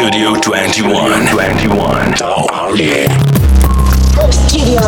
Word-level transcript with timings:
Studio 0.00 0.32
21. 0.32 1.26
21. 1.26 2.14
Oh, 2.22 2.74
yeah. 2.74 3.06
Studio. 4.30 4.80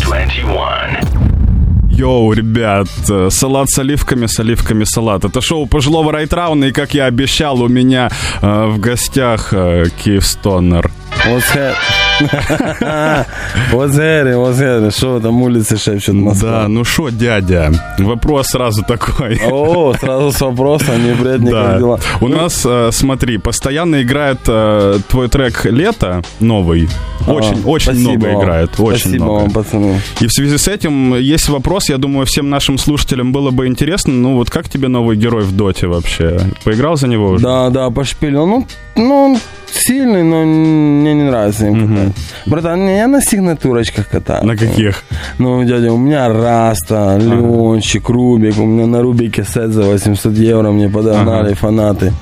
21. 0.00 1.90
Йоу, 1.90 2.32
ребят, 2.32 2.86
э, 3.08 3.28
салат 3.30 3.68
с 3.68 3.80
оливками, 3.80 4.26
с 4.26 4.38
оливками 4.38 4.84
салат. 4.84 5.24
Это 5.24 5.40
шоу 5.40 5.66
пожилого 5.66 6.12
райтрауна, 6.12 6.66
и, 6.66 6.72
как 6.72 6.94
я 6.94 7.06
обещал, 7.06 7.60
у 7.60 7.66
меня 7.68 8.10
э, 8.42 8.66
в 8.66 8.78
гостях 8.78 9.52
э, 9.52 9.86
that? 10.04 10.88
What's 11.26 11.52
that? 11.56 11.74
What's 13.72 13.96
that? 13.96 14.90
Что 14.96 15.20
там 15.20 15.42
улицы 15.42 15.76
шепчут 15.76 16.14
Москва? 16.14 16.50
Да, 16.62 16.68
ну 16.68 16.84
шо, 16.84 17.08
дядя, 17.10 17.70
вопрос 17.98 18.48
сразу 18.48 18.82
такой. 18.82 19.40
О, 19.50 19.94
сразу 19.94 20.32
с 20.32 20.40
вопросом, 20.40 21.02
не 21.04 21.12
бред, 21.14 21.40
не 21.40 21.50
Да. 21.50 21.78
дела. 21.78 21.98
У 22.20 22.28
нас, 22.28 22.62
э, 22.64 22.90
смотри, 22.92 23.38
постоянно 23.38 24.02
играет 24.02 24.38
э, 24.46 24.98
твой 25.08 25.28
трек 25.28 25.64
«Лето» 25.64 26.22
новый. 26.40 26.88
Очень, 27.26 27.62
А, 27.64 27.68
очень 27.68 27.92
много 28.00 28.26
вам. 28.26 28.42
играет. 28.42 28.70
Очень 28.78 29.00
Спасибо 29.00 29.24
много. 29.24 29.40
вам, 29.42 29.50
пацаны. 29.50 30.00
И 30.20 30.26
в 30.26 30.32
связи 30.32 30.56
с 30.58 30.68
этим 30.68 31.14
есть 31.16 31.48
вопрос, 31.48 31.88
я 31.88 31.98
думаю, 31.98 32.26
всем 32.26 32.48
нашим 32.50 32.78
слушателям 32.78 33.32
было 33.32 33.50
бы 33.50 33.66
интересно, 33.66 34.12
ну 34.12 34.36
вот 34.36 34.50
как 34.50 34.68
тебе 34.68 34.88
новый 34.88 35.16
герой 35.16 35.42
в 35.44 35.54
Доте 35.54 35.86
вообще? 35.86 36.40
Поиграл 36.64 36.96
за 36.96 37.08
него 37.08 37.28
уже? 37.30 37.44
Да, 37.44 37.70
да, 37.70 37.90
пошпилил. 37.90 38.46
Ну, 38.46 38.66
ну, 39.00 39.14
он 39.24 39.38
сильный, 39.72 40.22
но 40.22 40.44
мне 40.44 41.14
не 41.14 41.22
нравится 41.24 41.66
им 41.66 41.88
катать. 41.88 42.14
Братан, 42.46 42.88
я 42.88 43.06
на 43.06 43.20
сигнатурочках 43.20 44.08
катаю. 44.08 44.44
На 44.44 44.56
каких? 44.56 45.04
Ну, 45.38 45.62
дядя, 45.64 45.92
у 45.92 45.96
меня 45.96 46.28
Раста, 46.28 47.16
Леончик, 47.18 48.08
Рубик. 48.08 48.58
У 48.58 48.64
меня 48.64 48.86
на 48.86 49.00
Рубике 49.02 49.44
сет 49.44 49.70
за 49.70 49.82
800 49.84 50.32
евро 50.34 50.70
мне 50.70 50.88
подогнали 50.88 51.48
Ага. 51.48 51.54
фанаты. 51.56 52.12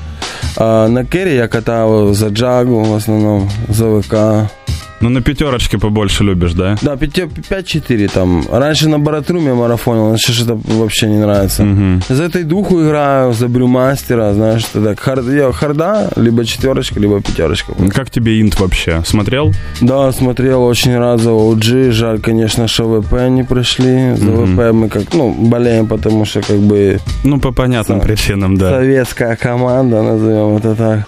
А 0.56 0.88
на 0.88 1.04
Керри 1.04 1.34
я 1.37 1.48
катал 1.48 2.12
за 2.14 2.28
Джагу 2.28 2.82
в 2.84 2.95
основном, 2.95 3.49
за 3.68 4.01
ВК. 4.01 4.51
Ну 5.01 5.09
на 5.10 5.21
пятерочке 5.21 5.79
побольше 5.79 6.24
любишь, 6.24 6.52
да? 6.54 6.77
Да, 6.82 6.96
5-4 6.96 8.09
там. 8.13 8.45
Раньше 8.51 8.88
на 8.88 8.99
Баратруме 8.99 9.55
марафонил, 9.55 10.10
но 10.10 10.16
сейчас 10.16 10.43
это 10.45 10.55
вообще 10.65 11.07
не 11.07 11.18
нравится. 11.18 11.63
Мгм. 11.65 12.02
За 12.09 12.24
этой 12.24 12.43
духу 12.45 12.82
играю, 12.82 13.32
за 13.32 13.49
брюмастера, 13.49 14.32
знаешь, 14.35 14.63
что 14.63 14.82
так. 14.82 14.99
Хар- 14.99 15.37
я 15.37 15.52
харда, 15.52 16.10
либо 16.16 16.45
четверочка, 16.45 16.99
либо 17.01 17.21
пятерочка. 17.21 17.73
Как 17.95 18.10
тебе 18.10 18.40
инт 18.40 18.59
вообще? 18.60 19.02
Смотрел? 19.07 19.52
Да, 19.80 20.10
смотрел, 20.13 20.65
очень 20.65 20.96
рад 20.99 21.21
за 21.21 21.30
OG. 21.30 21.90
Жаль, 21.93 22.18
конечно, 22.21 22.66
что 22.68 23.01
ВП 23.01 23.29
не 23.29 23.45
прошли. 23.45 24.15
За 24.16 24.24
Мгм. 24.30 24.57
ВП 24.57 24.73
мы 24.73 24.88
как, 24.88 25.15
ну, 25.15 25.33
болеем, 25.33 25.87
потому 25.87 26.24
что 26.24 26.40
как 26.43 26.59
бы 26.59 26.99
Ну, 27.24 27.38
по 27.40 27.52
понятным 27.52 27.99
Да. 28.01 28.05
причинам, 28.05 28.57
да. 28.57 28.71
советская 28.71 29.37
команда, 29.37 30.02
назовем 30.02 30.57
это 30.57 30.74
так. 30.74 31.01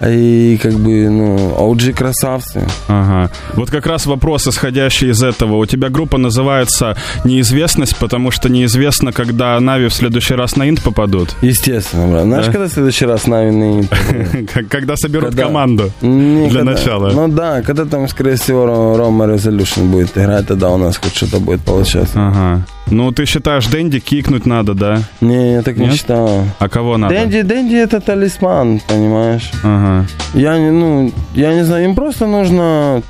И 0.00 0.56
как 0.62 0.74
бы, 0.74 1.08
ну, 1.10 1.36
OG 1.58 1.92
красавцы. 1.92 2.62
Ага. 2.86 3.27
Вот 3.54 3.70
как 3.70 3.86
раз 3.86 4.06
вопрос, 4.06 4.46
исходящий 4.46 5.10
из 5.10 5.22
этого. 5.22 5.56
У 5.56 5.66
тебя 5.66 5.88
группа 5.88 6.18
называется 6.18 6.96
«Неизвестность», 7.24 7.96
потому 7.96 8.30
что 8.30 8.48
неизвестно, 8.48 9.12
когда 9.12 9.58
Нави 9.60 9.88
в 9.88 9.94
следующий 9.94 10.34
раз 10.34 10.56
на 10.56 10.68
инт 10.68 10.82
попадут. 10.82 11.34
Естественно, 11.42 12.06
брат. 12.08 12.22
Знаешь, 12.24 12.46
Да? 12.46 12.52
когда 12.52 12.66
в 12.68 12.72
следующий 12.72 13.06
раз 13.06 13.26
Навин 13.26 13.88
Как- 14.54 14.68
Когда 14.68 14.96
соберут 14.96 15.30
Когда? 15.30 15.44
команду. 15.44 15.90
Не, 16.02 16.48
Для 16.48 16.64
начала. 16.64 17.10
Ну 17.10 17.28
да, 17.28 17.62
когда 17.62 17.84
там, 17.84 18.08
скорее 18.08 18.36
всего, 18.36 18.64
Ро- 18.66 18.96
Рома 18.96 19.24
Resolution 19.26 19.90
будет 19.90 20.16
играть, 20.16 20.46
тогда 20.46 20.70
у 20.70 20.76
нас 20.76 20.96
хоть 20.96 21.14
что-то 21.16 21.40
будет 21.40 21.60
получаться. 21.62 22.12
Ага. 22.14 22.62
Ну, 22.90 23.10
ты 23.12 23.26
считаешь, 23.26 23.66
Дэнди 23.66 24.00
кикнуть 24.00 24.46
надо, 24.46 24.72
да? 24.74 25.02
Не, 25.20 25.52
я 25.54 25.62
так 25.62 25.76
не 25.76 25.86
Нет? 25.86 25.94
считаю. 25.96 26.44
А 26.58 26.68
кого 26.68 26.96
надо? 26.96 27.14
Дэнди, 27.14 27.42
Дэнди 27.42 27.74
это 27.76 28.00
талисман, 28.00 28.80
понимаешь? 28.88 29.50
Ага. 29.62 30.06
Я 30.34 30.58
не, 30.58 30.70
ну, 30.70 31.12
я 31.34 31.52
не 31.54 31.64
знаю, 31.64 31.84
им 31.84 31.94
просто 31.94 32.26
нужно 32.26 33.02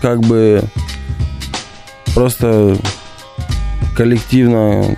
как 0.00 0.20
бы 0.20 0.62
просто 2.14 2.76
коллективно 3.96 4.96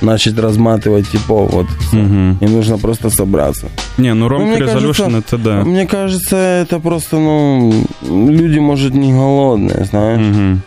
начать 0.00 0.38
разматывать 0.38 1.08
типов, 1.10 1.52
вот. 1.52 1.66
Мгм. 1.92 2.38
Им 2.40 2.52
нужно 2.52 2.78
просто 2.78 3.10
собраться. 3.10 3.68
Не, 3.96 4.14
ну 4.14 4.28
Ромк 4.28 4.44
мне 4.44 4.58
Resolution 4.58 5.10
кажется, 5.10 5.18
это 5.18 5.38
да. 5.38 5.64
Мне 5.64 5.86
кажется, 5.86 6.36
это 6.36 6.78
просто, 6.80 7.16
ну, 7.16 7.72
люди, 8.02 8.58
может, 8.58 8.94
не 8.94 9.12
голодные, 9.12 9.84
знаешь? 9.84 10.20
Мгм. 10.20 10.62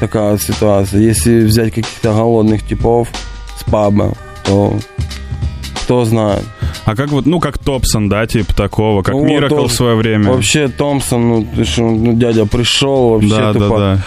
такая 0.00 0.32
вот 0.32 0.42
ситуация. 0.42 1.00
Если 1.00 1.44
взять 1.44 1.72
каких-то 1.72 2.12
голодных 2.12 2.66
типов 2.66 3.08
с 3.58 3.64
паба, 3.64 4.12
то 4.44 4.78
кто 5.76 6.04
знает. 6.04 6.44
А 6.86 6.94
как 6.94 7.10
вот, 7.10 7.24
ну, 7.26 7.40
как 7.40 7.58
Топсон, 7.58 8.08
да, 8.08 8.26
типа 8.26 8.54
такого, 8.54 9.02
как 9.02 9.14
вот 9.14 9.24
Миракл 9.24 9.54
в 9.56 9.58
тоже. 9.62 9.74
свое 9.74 9.96
время. 9.96 10.30
Вообще 10.32 10.68
Томпсон, 10.68 11.28
ну, 11.28 11.46
ты 11.56 11.64
что, 11.64 11.82
ну, 11.82 12.12
дядя 12.12 12.44
пришел 12.46 13.10
вообще 13.10 13.28
да, 13.30 13.52
да, 13.52 13.58
тупо. 13.58 13.78
да. 13.78 13.98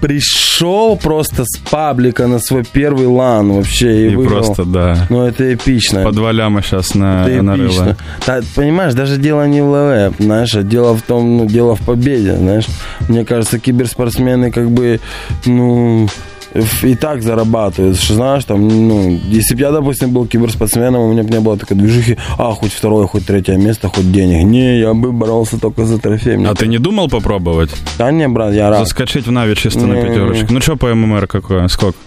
Пришел 0.00 0.96
просто 0.96 1.44
с 1.46 1.56
паблика 1.58 2.26
на 2.26 2.38
свой 2.38 2.64
первый 2.64 3.06
лан 3.06 3.52
вообще 3.52 4.08
и, 4.08 4.12
И 4.12 4.16
выиграл. 4.16 4.42
просто, 4.44 4.64
да. 4.64 5.06
Ну, 5.08 5.22
это 5.24 5.54
эпично. 5.54 6.02
По 6.02 6.12
два 6.12 6.32
ляма 6.32 6.62
сейчас 6.62 6.94
на, 6.94 7.26
это 7.28 7.42
нарыло. 7.42 7.66
эпично. 7.68 7.96
Да, 8.26 8.40
понимаешь, 8.54 8.94
даже 8.94 9.16
дело 9.18 9.46
не 9.46 9.62
в 9.62 9.66
ЛВ, 9.70 10.16
знаешь, 10.18 10.54
а 10.54 10.62
дело 10.62 10.94
в 10.96 11.02
том, 11.02 11.38
ну, 11.38 11.46
дело 11.46 11.74
в 11.76 11.80
победе, 11.80 12.36
знаешь. 12.36 12.66
Мне 13.08 13.24
кажется, 13.24 13.58
киберспортсмены 13.58 14.50
как 14.50 14.70
бы, 14.70 15.00
ну, 15.44 16.06
в- 16.08 16.35
и 16.82 16.94
так 16.94 17.22
зарабатывают, 17.22 17.98
что 17.98 18.14
знаешь, 18.14 18.44
там, 18.44 18.66
ну, 18.88 19.18
если 19.28 19.54
бы 19.54 19.60
я, 19.60 19.70
допустим, 19.70 20.10
был 20.12 20.26
киберспортсменом, 20.26 21.00
у 21.02 21.12
меня 21.12 21.22
бы 21.22 21.30
не 21.30 21.40
было 21.40 21.56
такой 21.56 21.76
движухи, 21.76 22.16
а, 22.38 22.52
хоть 22.52 22.72
второе, 22.72 23.06
хоть 23.06 23.26
третье 23.26 23.56
место, 23.56 23.88
хоть 23.88 24.10
денег. 24.12 24.44
Не, 24.44 24.78
я 24.80 24.94
бы 24.94 25.12
боролся 25.12 25.58
только 25.58 25.84
за 25.84 25.98
трофей. 25.98 26.36
Мне 26.36 26.48
А 26.48 26.54
ты 26.54 26.66
не 26.66 26.78
думал 26.78 27.08
попробовать? 27.08 27.70
Да 27.98 28.10
не, 28.10 28.28
брат, 28.28 28.54
я 28.54 28.70
рад. 28.70 28.80
Заскочить 28.80 29.26
в 29.26 29.30
Нави 29.32 29.54
чисто 29.56 29.80
на 29.80 29.92
Не-не-не. 29.94 30.08
пятерочку? 30.08 30.46
Ну, 30.54 30.60
что 30.60 30.76
по 30.76 30.94
ММР 30.94 31.26
какое? 31.26 31.68
Сколько? 31.68 31.98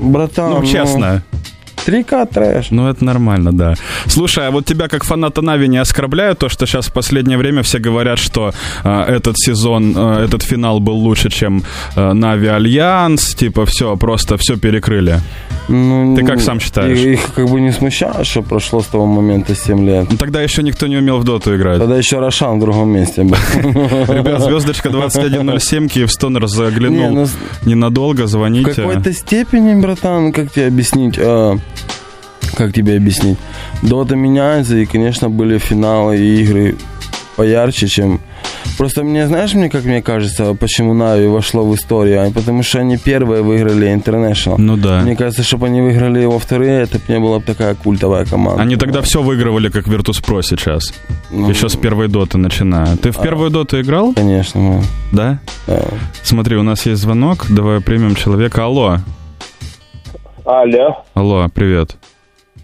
Братан, 0.00 0.50
Ну, 0.50 0.64
честно. 0.66 1.22
3К 1.86 2.26
трэш. 2.32 2.70
Ну, 2.70 2.88
это 2.88 3.04
нормально, 3.04 3.52
да. 3.52 3.74
Слушай, 4.06 4.48
а 4.48 4.50
вот 4.50 4.64
тебя 4.64 4.88
как 4.88 5.04
фаната 5.04 5.42
Нави 5.42 5.68
не 5.68 5.78
оскорбляют 5.78 6.38
то, 6.38 6.48
что 6.48 6.66
сейчас 6.66 6.86
в 6.86 6.92
последнее 6.92 7.38
время 7.38 7.62
все 7.62 7.78
говорят, 7.78 8.18
что 8.18 8.52
э, 8.84 9.02
этот 9.02 9.36
сезон, 9.38 9.94
э, 9.96 10.24
этот 10.24 10.42
финал 10.42 10.80
был 10.80 10.94
лучше, 10.96 11.30
чем 11.30 11.62
э, 11.96 12.12
Na'Vi 12.12 12.48
Alliance, 12.48 13.34
типа 13.34 13.66
все, 13.66 13.96
просто 13.96 14.36
все 14.36 14.56
перекрыли. 14.56 15.20
Ну, 15.68 16.16
Ты 16.16 16.24
как 16.24 16.40
сам 16.40 16.60
считаешь? 16.60 16.98
Их, 16.98 17.06
их 17.20 17.34
как 17.34 17.48
бы 17.48 17.60
не 17.60 17.72
смущает, 17.72 18.26
что 18.26 18.42
прошло 18.42 18.80
с 18.80 18.86
того 18.86 19.06
момента 19.06 19.54
7 19.54 19.86
лет. 19.86 20.06
Ну, 20.10 20.16
тогда 20.16 20.42
еще 20.42 20.62
никто 20.62 20.86
не 20.86 20.96
умел 20.96 21.18
в 21.18 21.24
доту 21.24 21.54
играть. 21.56 21.78
Тогда 21.78 21.96
еще 21.96 22.18
Рошан 22.18 22.58
в 22.58 22.60
другом 22.60 22.90
месте 22.90 23.22
был. 23.22 23.36
Ребят, 23.54 24.42
звездочка 24.42 24.90
2107, 24.90 25.88
Киевстонер 25.88 26.46
заглянул 26.46 27.10
Не, 27.10 27.14
ну, 27.14 27.26
ненадолго, 27.64 28.22
В 28.22 28.28
звоните. 28.28 28.74
какой-то 28.74 29.12
степени, 29.12 29.80
братан, 29.80 30.32
как 30.32 30.52
тебе 30.52 30.66
объяснить? 30.66 31.18
А, 32.52 32.56
как 32.56 32.72
тебе 32.72 32.96
объяснить? 32.96 33.38
Дота 33.82 34.16
меняется, 34.16 34.76
и, 34.76 34.86
конечно, 34.86 35.28
были 35.30 35.58
финалы 35.58 36.16
и 36.18 36.42
игры 36.42 36.76
поярче, 37.36 37.88
чем... 37.88 38.20
Просто 38.78 39.04
мне, 39.04 39.26
знаешь, 39.26 39.54
мне 39.54 39.68
как 39.68 39.84
мне 39.84 40.02
кажется, 40.02 40.54
почему 40.54 40.94
Нави 40.94 41.26
вошло 41.26 41.64
в 41.64 41.74
историю? 41.74 42.26
А 42.26 42.30
Потому 42.30 42.62
что 42.62 42.80
они 42.80 42.96
первые 42.96 43.42
выиграли 43.42 43.92
International. 43.94 44.56
Ну 44.58 44.76
да. 44.76 45.00
Мне 45.00 45.16
кажется, 45.16 45.42
чтобы 45.42 45.66
они 45.66 45.80
выиграли 45.80 46.20
его 46.20 46.38
вторые, 46.38 46.82
это 46.82 46.98
бы 46.98 47.04
не 47.08 47.18
была 47.20 47.38
бы 47.38 47.44
такая 47.44 47.74
культовая 47.74 48.24
команда. 48.24 48.62
Они 48.62 48.76
тогда 48.76 49.02
все 49.02 49.22
выигрывали, 49.22 49.68
как 49.68 49.86
Virtus.pro 49.88 50.42
сейчас. 50.42 50.92
Ну, 51.30 51.48
Еще 51.48 51.68
с 51.68 51.76
первой 51.76 52.08
доты 52.08 52.38
начиная. 52.38 52.96
Ты 52.96 53.10
в 53.10 53.20
первую 53.20 53.50
доту 53.50 53.80
играл? 53.80 54.14
Конечно, 54.14 54.82
Да? 55.12 55.38
да. 55.66 55.82
Смотри, 56.22 56.56
у 56.56 56.62
нас 56.62 56.86
есть 56.86 57.02
звонок. 57.02 57.46
Давай 57.48 57.80
примем 57.80 58.14
человека. 58.14 58.64
Алло. 58.64 58.98
Алло. 60.44 61.04
Алло, 61.14 61.48
привет. 61.54 61.96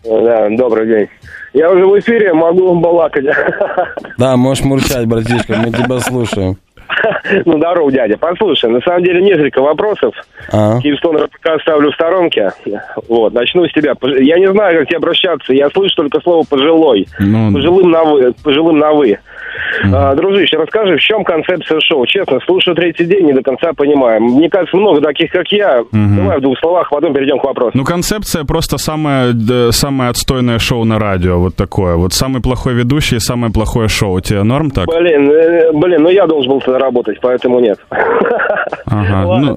Да, 0.09 0.49
добрый 0.51 0.87
день. 0.87 1.09
Я 1.53 1.71
уже 1.71 1.85
в 1.87 1.99
эфире, 1.99 2.33
могу 2.33 2.75
балакать. 2.75 3.25
Да, 4.17 4.37
можешь 4.37 4.65
мурчать, 4.65 5.07
братишка, 5.07 5.57
мы 5.57 5.71
тебя 5.71 5.99
слушаем. 6.01 6.57
Ну, 7.45 7.59
здорово, 7.59 7.93
дядя. 7.93 8.17
Послушай, 8.17 8.71
на 8.71 8.81
самом 8.81 9.05
деле 9.05 9.23
несколько 9.23 9.61
вопросов. 9.61 10.15
А? 10.51 10.81
Киевстон 10.81 11.19
пока 11.31 11.55
оставлю 11.57 11.91
в 11.91 11.95
сторонке. 11.95 12.53
Вот, 13.09 13.35
начну 13.35 13.67
с 13.67 13.73
тебя. 13.73 13.95
Я 14.19 14.39
не 14.39 14.51
знаю, 14.51 14.81
как 14.81 14.89
тебе 14.89 14.97
обращаться. 14.97 15.53
Я 15.53 15.69
слышу 15.71 15.95
только 15.97 16.21
слово 16.21 16.45
«пожилой». 16.49 17.07
Ну, 17.19 17.53
Пожилым 17.53 17.91
на 17.91 18.05
«вы». 18.05 18.35
Пожилым 18.43 18.79
на 18.79 18.93
«вы». 18.93 19.19
А, 19.93 20.15
дружище, 20.15 20.57
расскажи, 20.57 20.97
в 20.97 21.01
чем 21.01 21.25
концепция 21.25 21.79
шоу? 21.81 22.07
Честно, 22.07 22.39
слушаю 22.45 22.75
третий 22.75 23.05
день, 23.05 23.27
не 23.27 23.33
до 23.33 23.43
конца 23.43 23.73
понимаю. 23.73 24.21
Мне 24.21 24.49
кажется, 24.49 24.77
много 24.77 25.01
таких, 25.01 25.31
как 25.31 25.51
я. 25.53 25.85
Давай 25.93 26.39
в 26.39 26.43
двух 26.43 26.59
словах, 26.59 26.91
потом 26.91 27.15
перейдем 27.15 27.39
к 27.39 27.45
вопросу. 27.45 27.73
ну, 27.75 27.85
концепция 27.85 28.45
просто 28.45 28.79
самое, 28.79 29.33
самое 29.73 30.11
отстойное 30.11 30.59
шоу 30.59 30.85
на 30.85 30.99
радио. 30.99 31.39
Вот 31.39 31.57
такое. 31.57 31.97
Вот 31.97 32.13
самый 32.13 32.43
плохой 32.43 32.75
ведущий 32.75 33.17
и 33.17 33.21
самое 33.21 33.53
плохое 33.53 33.89
шоу. 33.89 34.21
Тебе 34.21 34.43
норм 34.43 34.71
так? 34.71 34.87
Блин, 34.87 35.31
э, 35.31 35.73
блин, 35.73 36.03
ну 36.03 36.09
я 36.09 36.27
должен 36.27 36.51
был 36.51 36.61
тогда 36.61 36.79
работать, 36.79 37.19
поэтому 37.21 37.61
нет. 37.61 37.79
Ага, 38.87 39.27
Ладно, 39.27 39.57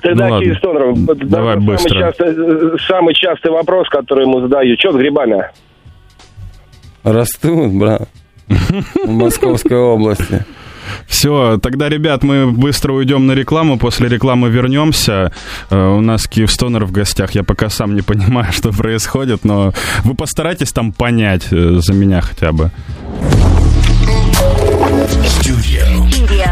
тогда 0.00 0.26
ну 0.26 0.32
ладно. 0.32 0.44
Киевстонер. 0.44 1.16
Давай 1.26 1.54
самый 1.54 1.66
быстро. 1.66 1.98
частый, 2.00 2.78
самый 2.86 3.14
частый 3.14 3.50
вопрос, 3.50 3.88
который 3.88 4.24
ему 4.24 4.40
задаю. 4.40 4.76
Что 4.78 4.92
с 4.92 4.96
грибами? 4.96 5.44
Растут, 7.04 7.72
брат. 7.72 8.08
в 9.04 9.10
Московской 9.10 9.76
области. 9.76 10.44
Все, 11.06 11.58
тогда, 11.62 11.88
ребят, 11.88 12.22
мы 12.22 12.50
быстро 12.50 12.92
уйдем 12.92 13.26
на 13.26 13.32
рекламу, 13.32 13.78
после 13.78 14.08
рекламы 14.08 14.48
вернемся. 14.50 15.32
Э, 15.70 15.88
У 15.96 16.00
нас 16.00 16.26
Киевстонер 16.26 16.84
в 16.84 16.92
гостях, 16.92 17.32
я 17.32 17.44
пока 17.44 17.70
сам 17.70 17.94
не 17.94 18.02
понимаю, 18.02 18.52
что 18.52 18.72
происходит, 18.72 19.44
но 19.44 19.72
вы 20.04 20.14
постарайтесь 20.14 20.72
там 20.72 20.92
понять 20.92 21.46
э, 21.52 21.78
за 21.80 21.92
меня 21.94 22.20
хотя 22.20 22.52
бы. 22.52 22.70
Studio 25.22 26.08
Studio 26.10 26.48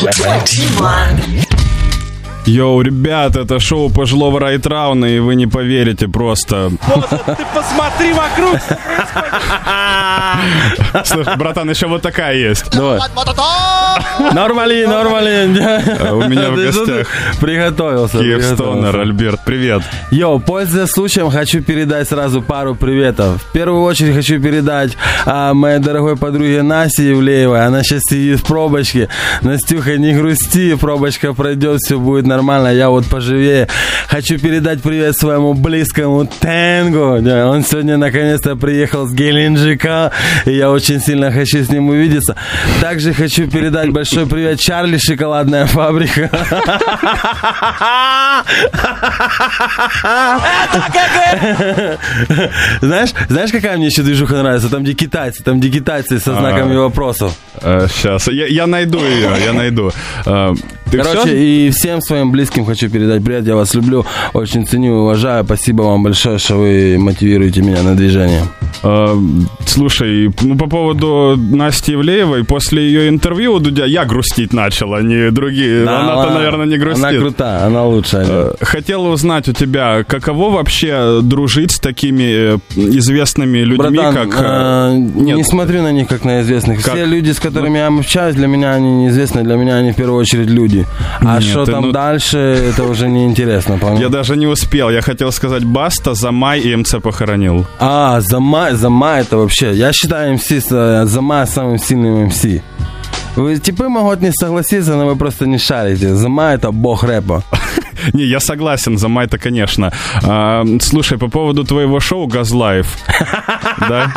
21. 0.00 1.59
Йоу, 2.46 2.80
ребят, 2.82 3.36
это 3.36 3.60
шоу 3.60 3.90
пожилого 3.90 4.40
Райтрауна, 4.40 5.04
и 5.04 5.18
вы 5.20 5.34
не 5.36 5.46
поверите 5.46 6.08
просто. 6.08 6.70
Ты 6.70 7.44
посмотри 7.54 8.12
вокруг! 8.12 8.58
Слушай, 11.04 11.36
братан, 11.36 11.70
еще 11.70 11.86
вот 11.86 12.02
такая 12.02 12.34
есть. 12.36 12.70
Давай. 12.72 12.98
Нормали, 14.32 14.84
нормали. 14.86 15.30
Э, 16.00 16.12
У 16.12 16.28
меня 16.28 16.50
в 16.50 16.56
гостях 16.56 17.06
Приготовился. 17.40 18.18
Киевстонер, 18.18 18.56
приготовился. 18.56 19.00
Альберт, 19.00 19.40
привет. 19.44 19.82
Йоу, 20.10 20.40
пользуясь 20.40 20.90
случаем, 20.90 21.30
хочу 21.30 21.62
передать 21.62 22.08
сразу 22.08 22.42
пару 22.42 22.74
приветов. 22.74 23.42
В 23.42 23.52
первую 23.52 23.82
очередь 23.82 24.14
хочу 24.16 24.40
передать 24.40 24.96
а, 25.24 25.54
моей 25.54 25.78
дорогой 25.78 26.16
подруге 26.16 26.62
Насе 26.62 27.10
Евлеевой. 27.10 27.64
Она 27.64 27.82
сейчас 27.82 28.02
сидит 28.08 28.40
в 28.40 28.44
пробочке. 28.44 29.08
Настюха, 29.42 29.96
не 29.98 30.12
грусти, 30.14 30.74
пробочка 30.74 31.32
пройдет, 31.32 31.78
все 31.80 31.98
будет 31.98 32.26
нормально. 32.26 32.39
Я 32.40 32.90
вот 32.90 33.06
поживее. 33.06 33.68
Хочу 34.08 34.38
передать 34.38 34.82
привет 34.82 35.16
своему 35.16 35.54
близкому 35.54 36.26
Тенгу. 36.26 37.18
Да, 37.20 37.48
Он 37.48 37.62
сегодня 37.64 37.96
наконец-то 37.96 38.56
приехал 38.56 39.06
с 39.06 39.12
Геленджика, 39.12 40.10
и 40.46 40.52
я 40.52 40.70
очень 40.70 41.00
сильно 41.00 41.30
хочу 41.30 41.62
с 41.62 41.68
ним 41.68 41.88
увидеться. 41.88 42.36
Также 42.80 43.12
хочу 43.12 43.48
передать 43.48 43.90
большой 43.90 44.26
привет 44.26 44.58
Чарли, 44.60 44.98
шоколадная 44.98 45.66
фабрика. 45.66 46.30
Знаешь, 52.80 53.10
знаешь, 53.28 53.50
какая 53.52 53.76
мне 53.76 53.86
еще 53.86 54.02
движуха 54.02 54.34
нравится? 54.36 54.68
Там, 54.68 54.82
где 54.82 54.94
китайцы, 54.94 55.42
там, 55.42 55.60
где 55.60 55.70
китайцы 55.70 56.18
со 56.18 56.34
знаками 56.34 56.76
вопросов. 56.76 57.34
Сейчас, 57.60 58.28
я, 58.28 58.46
я 58.46 58.66
найду 58.66 58.98
ее, 58.98 59.30
я 59.44 59.52
найду. 59.52 59.90
Э, 60.26 60.54
Короче, 60.90 61.36
и 61.36 61.70
всем 61.70 62.00
своим 62.00 62.19
близким 62.26 62.64
хочу 62.64 62.88
передать 62.90 63.24
привет. 63.24 63.46
Я 63.46 63.56
вас 63.56 63.74
люблю, 63.74 64.04
очень 64.32 64.66
ценю 64.66 64.94
уважаю. 64.94 65.44
Спасибо 65.44 65.82
вам 65.82 66.02
большое, 66.02 66.38
что 66.38 66.56
вы 66.56 66.96
мотивируете 66.98 67.62
меня 67.62 67.82
на 67.82 67.94
движение. 67.94 68.42
Э, 68.82 69.16
Слушай, 69.66 70.30
ну 70.42 70.56
по 70.56 70.66
поводу 70.66 71.36
Насти 71.36 71.94
Ивлеевой, 71.94 72.44
после 72.44 72.82
ее 72.82 73.08
интервью 73.08 73.54
у 73.54 73.58
Дудя 73.60 73.84
я 73.84 74.04
грустить 74.04 74.52
начал, 74.52 74.94
а 74.94 75.02
не 75.02 75.30
другие. 75.30 75.82
Она-то, 75.82 76.22
она- 76.22 76.34
наверное, 76.34 76.66
не 76.66 76.76
грустит. 76.76 77.04
Она 77.04 77.18
крутая, 77.18 77.66
она 77.66 77.84
лучшая. 77.84 78.26
Э, 78.28 78.52
Хотел 78.60 79.06
узнать 79.06 79.48
у 79.48 79.52
тебя, 79.52 80.02
каково 80.04 80.50
вообще 80.50 81.20
дружить 81.22 81.72
с 81.72 81.78
такими 81.78 82.56
э, 82.56 82.58
известными 82.76 83.58
людьми, 83.58 83.98
Братан, 83.98 84.30
как... 84.30 84.40
э, 84.40 84.44
э, 84.44 84.96
нет. 84.96 85.36
не 85.36 85.44
смотрю 85.44 85.82
на 85.82 85.92
них 85.92 86.08
как 86.08 86.24
на 86.24 86.40
известных. 86.42 86.82
Как? 86.82 86.94
Все 86.94 87.04
люди, 87.06 87.30
с 87.30 87.38
которыми 87.38 87.78
я 87.78 87.86
общаюсь, 87.86 88.34
для 88.34 88.46
меня 88.48 88.74
они 88.74 88.90
неизвестны, 89.04 89.42
для 89.44 89.56
меня 89.56 89.76
они 89.76 89.92
в 89.92 89.96
первую 89.96 90.18
очередь 90.18 90.48
люди. 90.50 90.86
А 91.20 91.40
что 91.40 91.64
там 91.64 91.86
ну- 91.86 91.92
дальше, 91.92 92.38
это 92.38 92.84
уже 92.84 93.08
неинтересно. 93.08 93.78
Я 93.98 94.08
даже 94.08 94.36
не 94.36 94.46
успел. 94.46 94.90
Я 94.90 95.00
хотел 95.00 95.30
сказать 95.32 95.64
Баста, 95.64 96.14
Замай 96.14 96.60
и 96.60 96.74
МЦ 96.74 96.96
похоронил. 97.02 97.66
А, 97.78 98.20
Зама, 98.60 98.76
Зама 98.76 99.18
это 99.20 99.36
вообще... 99.38 99.72
Я 99.72 99.92
считаю 99.92 100.34
МС, 100.34 100.50
с- 100.50 100.66
э, 100.70 101.06
Зама 101.06 101.46
самым 101.46 101.78
сильным 101.78 102.26
МС. 102.26 102.44
Вы, 103.36 103.58
типы 103.58 103.88
могут 103.88 104.20
не 104.20 104.32
согласиться, 104.32 104.96
но 104.96 105.06
вы 105.06 105.16
просто 105.16 105.46
не 105.46 105.58
шарите. 105.58 106.14
Зама 106.14 106.52
это 106.52 106.70
бог 106.72 107.04
рэпа. 107.04 107.42
Не, 108.14 108.24
я 108.24 108.40
согласен, 108.40 108.96
Замай-то, 108.98 109.38
конечно. 109.38 109.92
А, 110.24 110.64
слушай, 110.80 111.18
по 111.18 111.28
поводу 111.28 111.64
твоего 111.64 112.00
шоу 112.00 112.26
«Газлайф». 112.26 112.86
Да? 113.88 114.10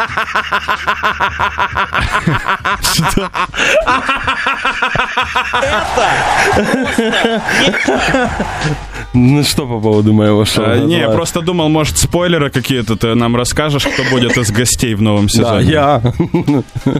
Что? 2.81 3.29
Ну 9.13 9.43
что 9.43 9.67
по 9.67 9.79
поводу 9.79 10.13
моего 10.13 10.45
шоу? 10.45 10.65
А, 10.67 10.77
Не, 10.77 11.07
просто 11.09 11.41
думал, 11.41 11.69
может, 11.69 11.97
спойлеры 11.97 12.49
какие-то 12.49 12.95
ты 12.95 13.13
нам 13.15 13.35
расскажешь, 13.35 13.85
кто 13.85 14.03
будет 14.11 14.37
из 14.37 14.51
гостей 14.51 14.95
в 14.95 15.01
новом 15.01 15.25
Да, 15.27 15.29
сезоне. 15.61 15.71
я. 15.71 16.01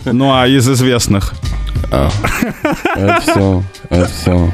Ну, 0.06 0.32
а 0.34 0.48
из 0.48 0.68
известных? 0.70 1.34
Это 1.92 3.20
все. 3.22 3.64
Это 3.90 4.06
все. 4.08 4.52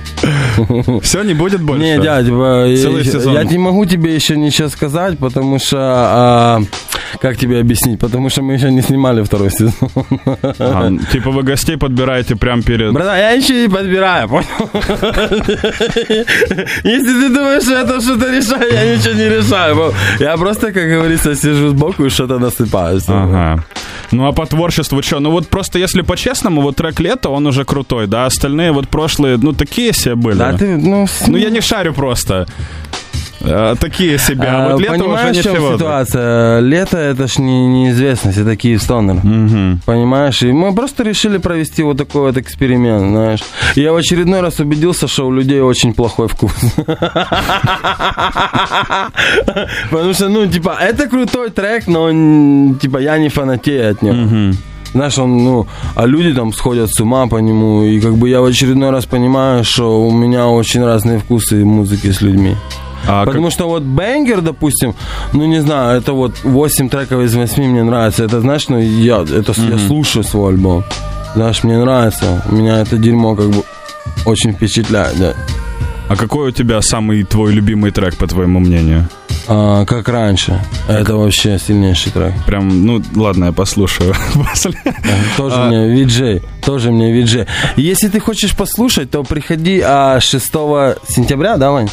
Все, 1.02 1.24
не 1.24 1.34
будет 1.34 1.62
больше? 1.62 1.84
Не, 1.84 2.00
дядь, 2.02 2.26
э, 2.28 2.76
Целый 2.82 3.04
я, 3.04 3.12
сезон. 3.12 3.34
я 3.34 3.44
не 3.44 3.58
могу 3.58 3.86
тебе 3.86 4.14
еще 4.16 4.36
ничего 4.38 4.68
сказать, 4.70 5.18
потому 5.20 5.60
что... 5.60 5.78
а, 5.80 6.60
как 7.22 7.38
тебе 7.38 7.60
объяснить? 7.60 8.00
Потому 8.00 8.30
что 8.30 8.42
мы 8.42 8.54
еще 8.54 8.72
не 8.72 8.82
снимали 8.82 9.22
второй 9.24 9.52
сезон. 9.52 9.74
А, 10.60 10.92
типа 11.12 11.32
вы 11.32 11.44
гостей 11.44 11.78
подбираете 11.78 12.36
прям 12.36 12.62
перед... 12.64 12.92
Братан, 12.94 13.18
я 13.18 13.36
ничего 13.38 13.58
не 13.60 13.68
подбираю, 13.70 14.28
понял? 14.30 14.46
Если 16.84 17.14
ты 17.14 17.30
думаешь, 17.40 17.64
что 17.64 17.72
я 17.72 17.86
там 17.86 18.02
что-то 18.02 18.32
решаю, 18.32 18.74
я 18.74 18.96
ничего 18.96 19.14
не 19.14 19.30
решаю. 19.30 19.94
Я 20.20 20.38
просто, 20.38 20.72
как 20.72 20.90
говорится, 20.90 21.36
сижу 21.36 21.70
сбоку 21.70 22.06
и 22.06 22.10
что-то 22.10 22.40
насыпаю. 22.40 23.02
Ага. 23.08 23.64
Ну 24.12 24.28
а 24.28 24.32
по 24.32 24.46
творчеству 24.46 25.02
что? 25.02 25.20
Ну 25.20 25.32
вот 25.32 25.48
просто 25.48 25.80
если 25.80 26.02
по-честному, 26.02 26.62
вот 26.62 26.76
трек 26.76 27.00
«Лето», 27.00 27.30
он 27.30 27.48
уже 27.48 27.64
крутой, 27.64 28.08
да? 28.08 28.26
Остальные 28.26 28.72
вот 28.72 28.88
прошлые, 28.88 29.38
ну 29.38 29.54
такие 29.54 29.94
себе 29.94 30.16
были. 30.16 30.38
Да, 30.38 30.54
ты, 30.54 30.78
ну, 30.78 31.08
Ну 31.28 31.38
я 31.38 31.50
не 31.50 31.62
шарю 31.62 31.94
просто. 31.94 32.46
А, 33.42 33.76
такие 33.76 34.18
себе. 34.18 34.48
А, 34.48 34.68
А, 34.68 34.74
вот 34.74 34.82
«Лето» 34.82 34.94
уже 34.94 35.04
понимаешь, 35.04 35.38
в 35.38 35.44
чем 35.44 35.74
ситуация? 35.74 36.60
Лето 36.60 36.98
это 36.98 37.28
ж 37.28 37.38
не, 37.40 37.68
неизвестность, 37.68 38.38
это 38.38 38.56
Киевстонер. 38.56 39.22
Понимаешь? 39.86 40.42
И 40.44 40.52
мы 40.52 40.74
просто 40.76 41.04
решили 41.04 41.38
провести 41.38 41.84
вот 41.84 41.98
такой 41.98 42.22
вот 42.22 42.38
эксперимент, 42.38 43.10
знаешь. 43.10 43.40
Я 43.76 43.94
в 43.94 43.96
очередной 43.96 44.42
раз 44.42 44.60
убедился, 44.60 45.08
что 45.08 45.28
у 45.28 45.32
людей 45.32 45.62
очень 45.62 45.94
плохой 45.94 46.28
вкус. 46.28 46.52
Потому 49.90 50.14
что, 50.14 50.30
ну, 50.30 50.48
типа, 50.48 50.78
это 50.80 51.08
крутой 51.08 51.50
трек, 51.50 51.88
но, 51.88 52.10
типа, 52.76 52.98
я 52.98 53.18
не 53.18 53.30
фанатею 53.30 53.92
от 53.92 54.02
него. 54.02 54.54
Знаешь, 54.94 55.20
он, 55.20 55.38
ну, 55.44 55.68
а 55.96 56.06
люди 56.08 56.34
там 56.34 56.52
сходят 56.52 56.90
с 56.92 57.00
ума 57.00 57.28
по 57.28 57.38
нему, 57.38 57.84
и 57.84 58.00
как 58.00 58.16
бы 58.16 58.28
я 58.28 58.42
в 58.42 58.46
очередной 58.46 58.90
раз 58.90 59.06
понимаю, 59.06 59.64
что 59.64 60.02
у 60.02 60.12
меня 60.12 60.48
очень 60.48 60.84
разные 60.84 61.20
вкусы 61.20 61.64
музыки 61.64 62.12
с 62.12 62.22
людьми. 62.22 62.56
А 63.08 63.20
как- 63.24 63.28
Потому 63.28 63.50
что 63.50 63.68
вот 63.68 63.84
Бенгер, 63.84 64.42
допустим, 64.42 64.94
ну 65.34 65.46
не 65.46 65.62
знаю, 65.62 65.98
это 66.00 66.14
вот 66.14 66.44
8 66.44 66.90
треков 66.90 67.22
из 67.22 67.36
8 67.36 67.64
мне 67.72 67.84
нравится. 67.84 68.24
Это, 68.26 68.42
знаешь, 68.42 68.68
ну 68.70 68.80
я, 68.80 69.22
это, 69.22 69.54
я 69.70 69.78
слушаю 69.88 70.24
свой 70.24 70.54
альбом. 70.54 70.84
Знаешь, 71.36 71.64
мне 71.64 71.78
нравится. 71.78 72.44
Меня 72.50 72.82
это 72.82 72.98
дерьмо 72.98 73.36
как 73.36 73.50
бы 73.50 73.64
очень 74.26 74.54
впечатляет, 74.54 75.18
да. 75.20 75.34
А 76.08 76.16
какой 76.16 76.50
у 76.50 76.52
тебя 76.52 76.82
самый 76.82 77.24
твой 77.24 77.54
любимый 77.54 77.92
трек, 77.92 78.16
по 78.18 78.26
твоему 78.26 78.60
мнению? 78.60 79.08
А, 79.48 79.86
как 79.86 80.10
раньше. 80.10 80.60
Это 80.88 81.16
вообще 81.16 81.60
сильнейший 81.60 82.12
трек. 82.12 82.34
Прям, 82.46 82.86
ну 82.86 83.02
ладно, 83.16 83.46
я 83.46 83.52
послушаю. 83.52 84.16
После. 84.34 84.74
Тоже 85.38 85.58
мне 85.68 85.90
виджей. 85.90 86.42
Тоже 86.66 86.92
мне 86.92 87.12
виджей. 87.12 87.46
Если 87.76 88.08
ты 88.10 88.20
хочешь 88.20 88.56
послушать, 88.56 89.12
то 89.12 89.24
приходи 89.24 89.82
а, 89.86 90.20
6 90.20 90.46
сентября, 91.08 91.58
да, 91.58 91.72
Вань? 91.72 91.90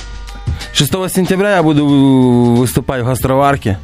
6 0.73 0.93
сентября 1.09 1.57
я 1.57 1.63
буду 1.63 1.87
вы- 1.87 2.57
выступать 2.57 3.03
в 3.03 3.07
Гастроварке. 3.07 3.79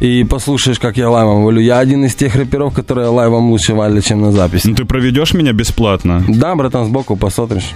И 0.00 0.24
послушаешь, 0.28 0.78
как 0.78 0.96
я 0.96 1.08
лайвом 1.10 1.44
валю. 1.44 1.60
Я 1.60 1.78
один 1.78 2.04
из 2.04 2.14
тех 2.14 2.34
рэперов, 2.34 2.74
которые 2.74 3.08
лайвом 3.08 3.50
лучше 3.50 3.74
валят, 3.74 4.04
чем 4.04 4.20
на 4.20 4.32
записи. 4.32 4.66
Ну 4.68 4.74
ты 4.74 4.84
проведешь 4.84 5.32
меня 5.34 5.52
бесплатно? 5.52 6.22
Да, 6.28 6.54
братан, 6.54 6.86
сбоку 6.86 7.16
посмотришь. 7.16 7.70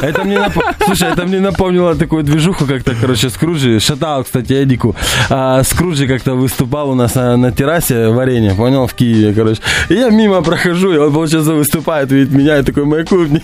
Это 0.00 0.24
мне 0.24 0.36
напо- 0.36 0.74
Слушай, 0.84 1.12
это 1.12 1.24
мне 1.26 1.40
напомнило 1.40 1.94
такую 1.94 2.22
движуху, 2.22 2.66
как-то, 2.66 2.94
короче, 3.00 3.30
Скруджи, 3.30 3.80
шатал, 3.80 4.24
кстати, 4.24 4.52
Эдику. 4.52 4.94
А, 5.30 5.62
Скруджи 5.64 6.06
как-то 6.06 6.34
выступал 6.34 6.90
у 6.90 6.94
нас 6.94 7.14
на, 7.14 7.36
на 7.36 7.52
террасе 7.52 8.08
варенье, 8.08 8.54
понял, 8.54 8.86
в 8.86 8.94
Киеве, 8.94 9.32
короче. 9.34 9.60
И 9.88 9.94
я 9.94 10.10
мимо 10.10 10.42
прохожу, 10.42 10.92
и 10.92 10.96
он, 10.98 11.12
получается, 11.12 11.52
выступает, 11.52 12.12
видит 12.12 12.32
меня, 12.32 12.58
и 12.58 12.62
такой, 12.62 12.84
не 12.84 13.42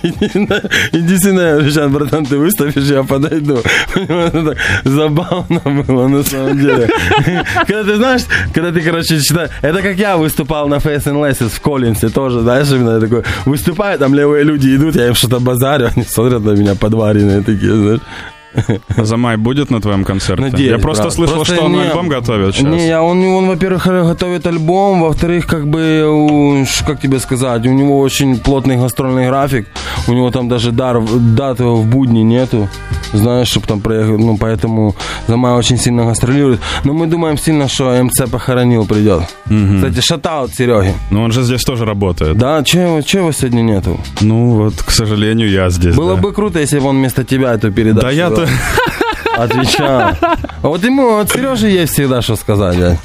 иди, 0.92 1.18
сюда, 1.18 1.70
«Щас, 1.70 1.90
братан, 1.90 2.24
ты 2.26 2.38
выставишь, 2.38 2.74
я 2.90 3.02
подойду. 3.02 3.58
Это 3.94 4.56
забавно 4.84 5.60
было, 5.86 6.08
на 6.08 6.22
самом 6.22 6.58
деле. 6.58 6.88
Когда 7.66 7.84
ты 7.84 7.96
знаешь, 7.96 8.22
когда 8.54 8.70
ты, 8.72 8.80
короче, 8.80 9.20
читаешь, 9.20 9.50
это 9.62 9.82
как 9.82 9.96
я 9.96 10.16
выступал 10.16 10.68
на 10.68 10.76
Face 10.76 11.04
and 11.04 11.20
Lasses 11.20 11.48
в 11.48 11.60
Коллинсе 11.60 12.08
тоже, 12.08 12.40
знаешь, 12.40 12.70
именно 12.70 13.00
такой, 13.00 13.22
выступаю, 13.44 13.98
там 13.98 14.14
левые 14.14 14.44
люди 14.44 14.74
идут, 14.76 14.96
я 14.96 15.08
им 15.08 15.14
что-то 15.14 15.40
базарю, 15.40 15.90
они 15.94 16.04
смотрят 16.04 16.33
на 16.38 16.50
меня 16.50 16.74
подваренные 16.74 17.42
такие, 17.42 17.72
знаешь. 17.76 18.00
Замай 18.96 19.36
будет 19.36 19.70
на 19.70 19.80
твоем 19.80 20.04
концерте? 20.04 20.42
Надеюсь, 20.42 20.70
Я 20.70 20.78
просто 20.78 21.02
брат. 21.04 21.14
слышал, 21.14 21.34
Просто 21.34 21.54
что 21.56 21.64
он 21.64 21.72
не- 21.72 21.82
альбом 21.82 22.08
готовит 22.08 22.54
сейчас. 22.54 22.72
Не, 22.72 22.86
я- 22.86 23.02
он, 23.02 23.20
он, 23.24 23.48
во-первых, 23.48 23.84
готовит 23.86 24.46
альбом, 24.46 25.00
во-вторых, 25.00 25.46
как 25.48 25.66
бы, 25.66 26.64
как 26.86 27.00
тебе 27.00 27.18
сказать, 27.18 27.66
у 27.66 27.72
него 27.72 27.98
очень 27.98 28.38
плотный 28.38 28.76
гастрольный 28.76 29.26
график, 29.26 29.66
у 30.06 30.12
него 30.12 30.30
там 30.30 30.48
даже 30.48 30.70
дар, 30.70 31.00
дат 31.36 31.58
в 31.58 31.84
будни 31.84 32.20
нету, 32.20 32.68
знаешь, 33.16 33.48
чтобы 33.48 33.66
там 33.66 33.80
проехать, 33.80 34.18
ну, 34.18 34.36
поэтому 34.36 34.94
Замай 35.26 35.52
очень 35.52 35.78
сильно 35.78 36.04
гастролирует. 36.04 36.60
Но 36.84 36.92
мы 36.92 37.06
думаем 37.06 37.38
сильно, 37.38 37.68
что 37.68 38.02
МЦ 38.02 38.30
похоронил 38.30 38.86
придет. 38.86 39.22
Кстати, 39.44 40.00
шатаут 40.00 40.54
Сереги. 40.54 40.94
Но 41.10 41.22
он 41.22 41.32
же 41.32 41.42
здесь 41.42 41.62
тоже 41.62 41.84
работает. 41.84 42.36
Да, 42.36 42.62
че 42.62 42.82
его, 42.82 43.32
сегодня 43.32 43.62
нету? 43.62 44.00
Ну 44.20 44.50
вот, 44.50 44.74
к 44.82 44.90
сожалению, 44.90 45.50
я 45.50 45.70
здесь. 45.70 45.94
Было 45.94 46.16
да. 46.16 46.22
бы 46.22 46.32
круто, 46.32 46.58
если 46.58 46.78
бы 46.78 46.86
он 46.86 46.96
вместо 46.96 47.24
тебя 47.24 47.54
эту 47.54 47.72
передачу 47.72 48.06
Да 48.06 48.10
я-то... 48.12 48.42
вел. 48.42 48.48
отвечал. 49.36 50.12
А 50.20 50.68
вот 50.68 50.84
ему, 50.84 51.18
от 51.18 51.30
Сережи 51.30 51.68
есть 51.68 51.92
всегда 51.92 52.22
что 52.22 52.36
сказать, 52.36 52.76
дядь. 52.76 52.98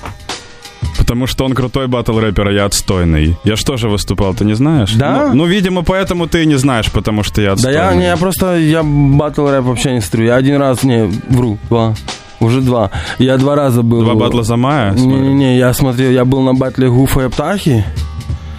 Потому 0.98 1.28
что 1.28 1.46
он 1.46 1.54
крутой 1.54 1.88
батл 1.88 2.20
рэпер, 2.20 2.48
а 2.48 2.52
я 2.52 2.66
отстойный. 2.66 3.38
Я 3.44 3.56
что 3.56 3.78
же 3.78 3.90
выступал, 3.90 4.34
ты 4.34 4.46
не 4.46 4.54
знаешь? 4.56 4.94
Да? 4.94 5.28
Ну, 5.28 5.34
ну, 5.36 5.46
видимо, 5.46 5.84
поэтому 5.84 6.28
ты 6.28 6.44
и 6.44 6.46
не 6.46 6.56
знаешь, 6.58 6.92
потому 6.92 7.24
что 7.24 7.42
я 7.42 7.48
Да 7.50 7.54
отстойный. 7.54 7.78
я, 7.80 7.94
не, 7.96 8.04
я 8.06 8.18
просто, 8.18 8.58
я 8.58 8.84
батл 8.84 9.48
рэп 9.48 9.64
вообще 9.66 9.94
не 9.94 10.02
стрю. 10.02 10.26
Я 10.26 10.36
один 10.36 10.58
раз, 10.58 10.84
не, 10.84 11.10
вру, 11.30 11.58
два. 11.70 11.94
Уже 12.40 12.62
два. 12.62 12.92
Я 13.18 13.38
два 13.38 13.56
раза 13.56 13.82
был. 13.82 14.02
Два 14.04 14.14
батла 14.16 14.44
за 14.44 14.56
мая? 14.56 14.94
Не-не-не, 14.94 15.58
я 15.58 15.74
смотрел, 15.74 16.12
я 16.12 16.24
был 16.26 16.42
на 16.42 16.54
батле 16.54 16.90
Гуфа 16.90 17.26
и 17.26 17.30
Птахи. 17.30 17.84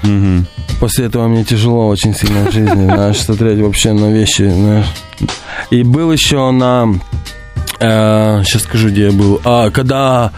Мгм. 0.02 0.46
После 0.80 1.06
этого 1.06 1.28
мне 1.28 1.44
тяжело 1.44 1.88
очень 1.88 2.14
сильно 2.14 2.46
в 2.46 2.52
жизни, 2.52 2.84
знаешь, 2.86 3.18
смотреть 3.20 3.58
вообще 3.60 3.92
на 3.92 4.10
вещи, 4.10 4.48
знаешь. 4.50 4.86
И 5.70 5.82
был 5.82 6.10
еще 6.12 6.50
на... 6.50 6.88
э, 7.80 8.42
сейчас 8.44 8.62
скажу, 8.62 8.88
где 8.88 9.06
я 9.06 9.12
был. 9.12 9.40
А, 9.44 9.70
когда 9.70 10.32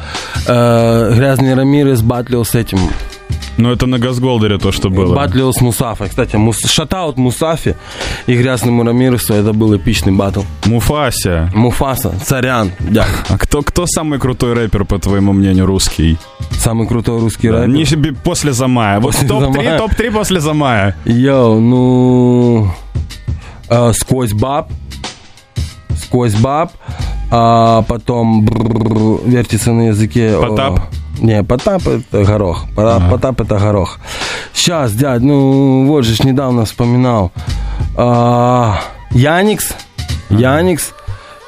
э, 0.47 1.13
Грязный 1.15 1.55
Рамирес 1.55 2.03
батлил 2.03 2.45
с 2.45 2.55
этим. 2.55 2.79
Ну, 3.59 3.71
это 3.71 3.87
на 3.87 3.99
Газголдере 3.99 4.57
то, 4.59 4.73
что 4.73 4.89
было. 4.89 5.15
Батлил 5.15 5.53
с 5.53 5.61
Мусафой. 5.61 6.09
Кстати, 6.09 6.37
мус, 6.37 6.59
шатаут 6.65 7.19
Мусафи 7.19 7.77
и 8.27 8.35
Грязному 8.35 8.83
Рамиресу. 8.83 9.35
Это 9.35 9.53
был 9.53 9.77
эпичный 9.77 10.13
батл. 10.13 10.41
Муфася. 10.65 11.51
Муфаса, 11.55 12.15
Царян, 12.25 12.73
дядь. 12.81 13.07
А 13.29 13.37
кто, 13.37 13.61
кто 13.63 13.85
самый 13.87 14.19
крутой 14.19 14.55
рэпер, 14.55 14.87
по 14.87 14.99
твоему 14.99 15.35
мнению, 15.35 15.67
русский? 15.67 16.17
Самый 16.53 16.89
крутой 16.89 17.21
русский 17.21 17.51
рэпер. 17.51 17.69
Не 17.69 17.85
себе 17.85 18.13
после 18.15 18.53
Замая. 18.53 19.01
Вот 19.01 19.13
После 19.13 19.29
топ-3, 19.29 19.53
Замая. 19.53 19.79
топ-3 19.79 20.11
после 20.13 20.41
Замая. 20.41 20.97
Йоу, 21.05 21.61
ну... 21.61 22.71
э, 23.69 23.93
сквозь 23.93 24.33
баб. 24.33 24.71
Сквозь 25.95 26.35
баб. 26.35 26.73
А 27.35 27.83
потом 27.89 28.45
бррр, 28.45 29.21
вертится 29.25 29.73
на 29.73 29.89
языке. 29.89 30.37
Потап? 30.39 30.81
Не, 31.19 31.43
Потап 31.43 31.87
это 31.87 32.25
горох. 32.25 32.67
Пора- 32.77 33.01
Потап 33.11 33.41
это 33.41 33.59
горох. 33.59 33.99
Сейчас, 34.53 34.93
дядь, 34.93 35.23
ну 35.23 35.87
вот 35.87 36.05
же 36.05 36.15
ж 36.15 36.25
недавно 36.25 36.65
вспоминал. 36.67 37.33
А, 37.97 38.81
Yanix. 39.13 39.73
Yanix. 40.31 40.93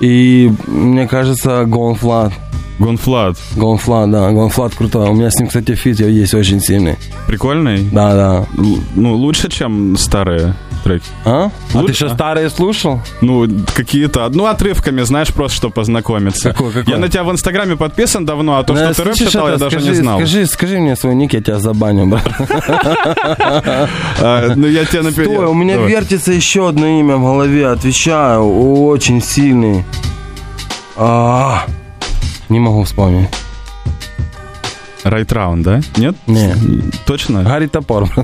И 0.00 0.50
мне 0.66 1.06
кажется, 1.06 1.64
Gone.Fludd. 1.64 2.32
Gone.Fludd. 2.78 3.36
Gone.Fludd, 3.56 4.10
да, 4.10 4.30
Gone.Fludd 4.32 4.74
крутой. 4.74 5.08
У 5.10 5.14
меня 5.14 5.30
с 5.30 5.38
ним, 5.38 5.48
кстати, 5.48 5.74
feat 5.74 6.00
есть 6.00 6.34
очень 6.34 6.60
сильный. 6.60 6.96
Прикольный? 7.26 7.88
Да, 7.92 8.14
да. 8.14 8.36
Л- 8.58 8.78
Ну, 8.96 9.14
лучше, 9.14 9.48
чем 9.50 9.96
старые 9.96 10.54
треки. 10.84 11.06
А? 11.24 11.50
А 11.72 11.78
Лучше, 11.78 11.86
ты 11.88 11.94
что, 11.94 12.08
старые 12.10 12.50
слушал? 12.50 13.00
Ну, 13.20 13.48
какие-то, 13.74 14.28
ну, 14.28 14.46
отрывками, 14.46 15.02
знаешь, 15.02 15.32
просто, 15.32 15.56
чтобы 15.56 15.74
познакомиться. 15.74 16.50
Какой, 16.52 16.72
какой? 16.72 16.92
Я 16.92 16.98
на 17.00 17.08
тебя 17.08 17.24
в 17.24 17.30
Инстаграме 17.32 17.74
подписан 17.76 18.24
давно, 18.24 18.58
а 18.58 18.62
то, 18.62 18.74
Ну, 18.74 18.78
что 18.92 18.94
ты 18.94 19.02
рэп 19.04 19.14
читал, 19.16 19.48
я 19.48 19.54
это? 19.54 19.64
даже 19.64 19.76
скажи, 19.80 19.90
не 19.90 19.96
знал. 19.96 20.18
Скажи, 20.18 20.46
скажи 20.46 20.78
мне 20.78 20.94
свой 20.96 21.14
ник, 21.14 21.32
я 21.34 21.40
тебя 21.40 21.58
забаню, 21.58 22.06
брат. 22.06 22.28
А, 24.20 24.52
ну, 24.54 24.66
я 24.66 24.84
тебе 24.84 25.00
напи- 25.00 25.24
Стой, 25.24 25.46
у 25.46 25.54
меня 25.54 25.76
вертится 25.76 26.32
еще 26.32 26.68
одно 26.68 26.86
имя 26.86 27.16
в 27.16 27.22
голове, 27.22 27.68
отвечаю, 27.68 28.44
очень 28.86 29.22
сильный. 29.22 29.84
А, 30.96 31.64
Не 32.48 32.60
могу 32.60 32.84
вспомнить. 32.84 33.28
Right 35.04 35.26
Round, 35.26 35.62
да? 35.62 35.80
Нет? 35.96 36.16
Не. 36.26 36.54
Точно? 37.06 37.42
Гарри 37.42 37.66
Топор. 37.66 38.04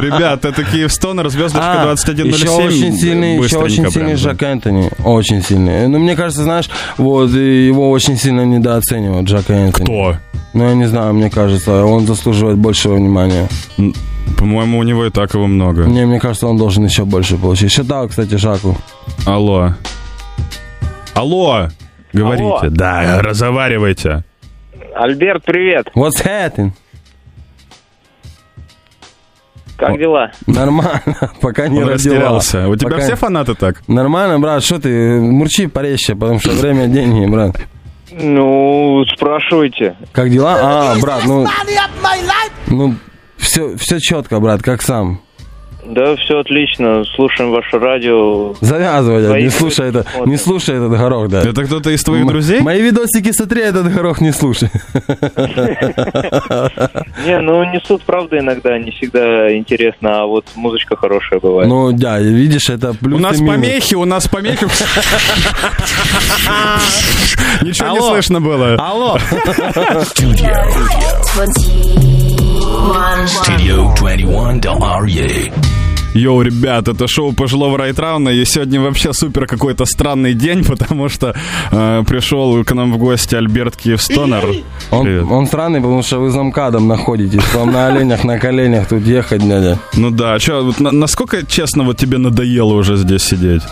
Ребят, 0.00 0.44
это 0.44 0.64
Киевстонер, 0.64 1.28
звездочка 1.28 1.82
А, 1.82 1.84
2107. 1.84 2.26
еще 2.34 2.50
очень 2.50 2.96
сильный, 2.96 3.36
еще 3.36 3.58
очень 3.58 3.90
сильный. 3.90 4.16
Жак 4.16 4.42
Энтони. 4.42 4.90
Очень 5.04 5.42
сильный. 5.42 5.88
Ну, 5.88 5.98
мне 5.98 6.16
кажется, 6.16 6.42
знаешь, 6.42 6.68
вот, 6.96 7.30
и 7.30 7.66
его 7.66 7.90
очень 7.90 8.16
сильно 8.16 8.44
недооценивают, 8.44 9.28
Жака 9.28 9.54
Энтони. 9.54 9.84
Кто? 9.84 10.16
Ну, 10.54 10.64
я 10.68 10.74
не 10.74 10.86
знаю, 10.86 11.12
мне 11.12 11.28
кажется, 11.30 11.84
он 11.84 12.06
заслуживает 12.06 12.56
большего 12.56 12.94
внимания. 12.96 13.48
По-моему, 14.38 14.78
у 14.78 14.82
него 14.82 15.04
и 15.06 15.10
так 15.10 15.34
его 15.34 15.46
много. 15.46 15.84
Мне, 15.84 16.06
мне 16.06 16.18
кажется, 16.18 16.46
он 16.46 16.56
должен 16.56 16.84
еще 16.84 17.04
больше 17.04 17.36
получить. 17.36 17.72
Шатал, 17.72 18.08
кстати, 18.08 18.36
Жаку. 18.36 18.76
Алло. 19.26 19.74
Алло! 21.14 21.68
Говорите. 22.12 22.44
Алло. 22.44 22.60
Да, 22.70 23.20
разговаривайте. 23.20 24.24
Альберт, 24.96 25.44
привет. 25.44 25.88
What's 25.94 26.24
happening? 26.24 26.70
Как 29.76 29.98
дела? 29.98 30.32
Нормально, 30.46 31.32
пока 31.42 31.68
не 31.68 31.82
Он 31.82 31.90
растерялся. 31.90 32.66
У 32.66 32.76
тебя 32.76 32.88
Пока- 32.90 33.02
все 33.02 33.14
фанаты 33.14 33.54
так? 33.54 33.86
Нормально, 33.88 34.38
брат, 34.40 34.64
что 34.64 34.80
ты, 34.80 35.20
мурчи 35.20 35.66
порезче, 35.66 36.14
потому 36.14 36.40
что 36.40 36.52
время 36.52 36.86
деньги, 36.86 37.30
брат. 37.30 37.56
Ну, 38.10 39.04
спрашивайте. 39.14 39.96
Как 40.12 40.30
дела? 40.30 40.56
А, 40.94 40.98
брат, 40.98 41.24
ну... 41.26 41.46
Ну, 42.68 42.94
все, 43.36 43.76
все 43.76 44.00
четко, 44.00 44.40
брат, 44.40 44.62
как 44.62 44.80
сам. 44.80 45.20
Да, 45.88 46.16
все 46.16 46.38
отлично. 46.40 47.04
Слушаем 47.14 47.50
ваше 47.52 47.78
радио. 47.78 48.54
Завязывай, 48.60 49.24
Твои 49.26 49.42
не 49.44 49.50
слушай 49.50 49.88
это, 49.88 50.02
смотрим. 50.02 50.30
не 50.32 50.36
слушай 50.36 50.74
этот 50.76 50.90
горох, 50.90 51.28
да. 51.28 51.42
Это 51.42 51.64
кто-то 51.64 51.90
из 51.90 52.02
твоих 52.02 52.22
М- 52.22 52.28
друзей? 52.28 52.60
Мои 52.60 52.82
видосики 52.82 53.32
смотри, 53.32 53.62
этот 53.62 53.92
горох 53.92 54.20
не 54.20 54.32
слушай. 54.32 54.68
Не, 57.24 57.38
ну 57.40 57.62
несут 57.72 58.02
правда 58.04 58.38
иногда, 58.38 58.78
не 58.78 58.90
всегда 58.90 59.54
интересно, 59.56 60.22
а 60.22 60.26
вот 60.26 60.44
музычка 60.56 60.96
хорошая 60.96 61.40
бывает. 61.40 61.68
Ну, 61.68 61.92
дядь, 61.92 62.22
видишь, 62.22 62.68
это 62.68 62.92
плюс 62.94 63.18
У 63.18 63.22
нас 63.22 63.38
помехи, 63.38 63.94
у 63.94 64.04
нас 64.04 64.26
помехи. 64.28 64.66
Ничего 67.62 67.90
не 67.90 68.00
слышно 68.00 68.40
было. 68.40 68.74
Алло! 68.74 69.18
Studio 73.26 73.94
21 73.96 74.60
Del 74.60 74.78
Arie. 74.80 75.52
Йоу, 76.16 76.42
ребят, 76.42 76.88
это 76.88 77.06
шоу 77.08 77.32
пожилого 77.32 77.76
Райтрауна, 77.76 78.30
и 78.30 78.44
сегодня 78.46 78.80
вообще 78.80 79.12
супер 79.12 79.46
какой-то 79.46 79.84
странный 79.84 80.32
день, 80.34 80.64
потому 80.68 81.08
что 81.10 81.34
э, 81.70 82.04
пришел 82.08 82.64
к 82.64 82.72
нам 82.74 82.92
в 82.92 82.98
гости 82.98 83.34
Альберт 83.34 83.76
Киевстонер. 83.76 84.44
Он, 84.90 85.30
он 85.30 85.46
странный, 85.46 85.80
потому 85.80 86.02
что 86.02 86.18
вы 86.18 86.30
замкадом 86.30 86.88
находитесь. 86.88 87.42
Вам 87.54 87.72
на 87.72 87.88
оленях, 87.88 88.24
на 88.24 88.38
коленях 88.38 88.88
тут 88.88 89.02
ехать, 89.02 89.46
дядя. 89.46 89.78
Ну 89.94 90.10
да, 90.10 90.38
что, 90.38 90.64
вот 90.64 90.80
на- 90.80 90.90
насколько, 90.92 91.44
честно, 91.46 91.84
вот 91.84 91.98
тебе 91.98 92.16
надоело 92.18 92.72
уже 92.74 92.96
здесь 92.96 93.22
сидеть? 93.22 93.62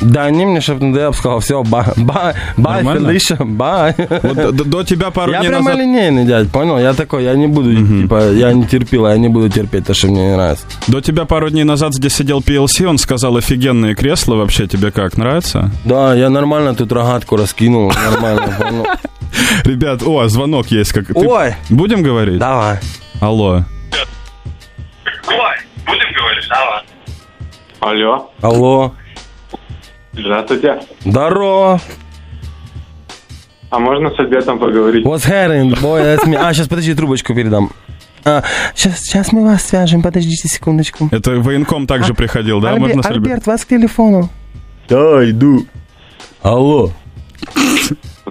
Да, 0.00 0.28
не 0.30 0.44
мне, 0.44 0.60
чтобы 0.60 0.86
я 0.98 1.10
бы 1.10 1.16
сказал, 1.16 1.40
все, 1.40 1.62
bye, 1.62 1.84
bye, 1.96 2.34
bye? 2.58 2.84
Felicia, 2.84 3.36
bye. 3.40 3.94
Вот 4.22 4.54
до, 4.56 4.64
до- 4.64 4.84
тебя 4.84 5.10
пару 5.10 5.32
Я 5.32 5.38
дней 5.40 5.48
прямо 5.48 5.64
назад... 5.70 5.80
линейный, 5.80 6.24
дядь, 6.26 6.50
понял? 6.50 6.78
Я 6.78 6.92
такой, 6.92 7.24
я 7.24 7.34
не 7.34 7.46
буду, 7.46 7.74
типа, 7.74 8.30
я 8.32 8.52
не 8.52 8.64
терпила, 8.66 9.08
я 9.08 9.16
не 9.18 9.28
буду 9.28 9.48
терпеть 9.48 9.86
то, 9.86 9.94
что 9.94 10.08
мне 10.08 10.22
не 10.28 10.32
нравится. 10.36 10.66
До 10.86 11.00
тебя 11.00 11.24
пару 11.24 11.48
дней 11.50 11.64
назад 11.64 11.94
здесь 11.94 12.14
сидел 12.14 12.40
PLC, 12.40 12.84
он 12.86 12.98
сказал, 12.98 13.36
офигенные 13.36 13.94
кресла, 13.94 14.36
вообще 14.36 14.66
тебе 14.66 14.90
как, 14.90 15.16
нравится? 15.16 15.70
Да, 15.84 16.14
я 16.14 16.28
нормально 16.30 16.74
тут 16.74 16.92
рогатку 16.92 17.36
раскинул, 17.36 17.90
нормально, 17.92 18.54
понял? 18.58 18.86
Ребят, 19.64 20.02
о, 20.04 20.28
звонок 20.28 20.66
есть. 20.68 20.92
Как... 20.92 21.06
Ты- 21.06 21.14
Ой, 21.14 21.54
Будем 21.70 22.02
говорить? 22.02 22.38
давай. 22.38 22.78
Алло. 23.20 23.64
Алло, 27.80 28.30
Алло, 28.42 28.92
здравствуйте. 30.16 30.80
здорово. 31.04 31.80
А 33.70 33.78
можно 33.78 34.10
с 34.10 34.18
Альбертом 34.18 34.58
поговорить? 34.58 35.04
What's 35.04 35.28
happening, 35.28 35.70
boy? 35.80 36.00
That's 36.02 36.24
me. 36.26 36.36
А, 36.36 36.52
сейчас, 36.54 36.68
подожди, 36.68 36.94
трубочку 36.94 37.34
передам. 37.34 37.70
А, 38.24 38.42
сейчас, 38.74 39.00
сейчас 39.00 39.32
мы 39.32 39.44
вас 39.44 39.64
свяжем, 39.64 40.02
подождите 40.02 40.48
секундочку. 40.48 41.08
Это 41.10 41.32
военком 41.32 41.86
также 41.86 42.14
приходил, 42.14 42.60
да? 42.60 42.72
Альбе- 42.74 42.78
Можно 42.80 43.02
с 43.02 43.06
Альбер- 43.06 43.16
Альберт, 43.16 43.46
вас 43.46 43.64
к 43.64 43.68
телефону. 43.68 44.28
Да, 44.88 45.28
иду. 45.28 45.66
Алло. 46.42 46.90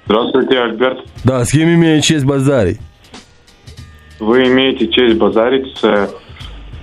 Здравствуйте, 0.06 0.58
Альберт. 0.58 0.98
Да, 1.24 1.44
с 1.44 1.50
кем 1.50 1.68
имею 1.74 2.00
честь 2.00 2.24
базарить? 2.24 2.80
Вы 4.18 4.46
имеете 4.48 4.88
честь 4.88 5.16
базарить 5.18 5.76
с 5.76 5.84
э, 5.84 6.08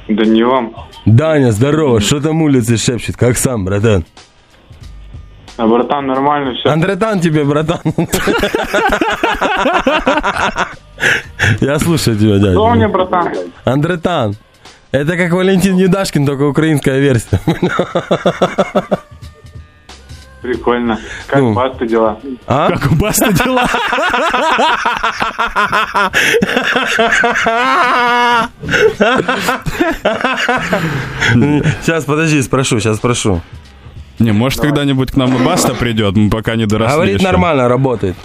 Данилом. 0.08 0.76
Даня, 1.06 1.52
здорово. 1.52 2.00
Что 2.00 2.22
там 2.22 2.42
улицы 2.44 2.78
шепчет? 2.78 3.18
Как 3.18 3.38
сам, 3.38 3.66
братан? 3.66 4.06
А, 5.58 5.68
братан, 5.68 6.08
нормально 6.08 6.54
все. 6.56 6.70
Андретан 6.70 7.20
тебе, 7.20 7.44
братан. 7.44 7.80
Я 11.62 11.78
слушаю 11.80 12.18
тебя, 12.18 12.38
дядя. 12.40 12.54
Что 12.54 12.70
мне, 12.70 12.88
братан? 12.88 13.30
Андретан. 13.66 14.36
Это 14.92 15.18
как 15.18 15.32
Валентин 15.32 15.76
Недашкин, 15.76 16.26
только 16.26 16.44
украинская 16.48 17.00
версия. 17.00 17.40
Прикольно. 20.42 21.00
Как 21.28 21.40
Ну. 21.40 21.54
баста 21.54 21.86
дела? 21.88 22.20
А? 22.48 22.68
Как 22.70 22.92
у 22.92 22.96
Баста 22.96 23.32
дела? 23.32 23.66
Сейчас, 31.82 32.06
подожди, 32.06 32.42
спрошу, 32.42 32.80
сейчас 32.80 32.98
спрошу. 32.98 33.42
Не, 34.20 34.32
может, 34.32 34.60
когда-нибудь 34.60 35.12
к 35.12 35.18
нам 35.18 35.36
и 35.36 35.46
Баста 35.46 35.74
придет, 35.74 36.16
мы 36.16 36.30
пока 36.30 36.56
не 36.56 36.66
доросли 36.66 36.94
Говорит, 36.96 37.16
еще. 37.16 37.24
нормально 37.26 37.68
работает. 37.68 38.16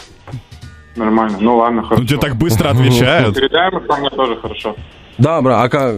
Нормально. 0.97 1.39
Ну 1.41 1.57
ладно, 1.57 1.83
хорошо. 1.83 2.03
Ну, 2.03 2.09
тебе 2.09 2.19
так 2.19 2.37
быстро 2.37 2.71
отвечают. 2.71 3.35
Передаем 3.37 3.79
их, 3.79 3.99
мне 3.99 4.11
тоже 4.11 4.37
хорошо. 4.37 4.77
Да, 5.17 5.41
бра, 5.41 5.63
а 5.63 5.69
как? 5.69 5.95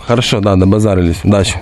Хорошо, 0.00 0.40
да, 0.40 0.56
добазарились. 0.56 1.20
Удачи. 1.24 1.60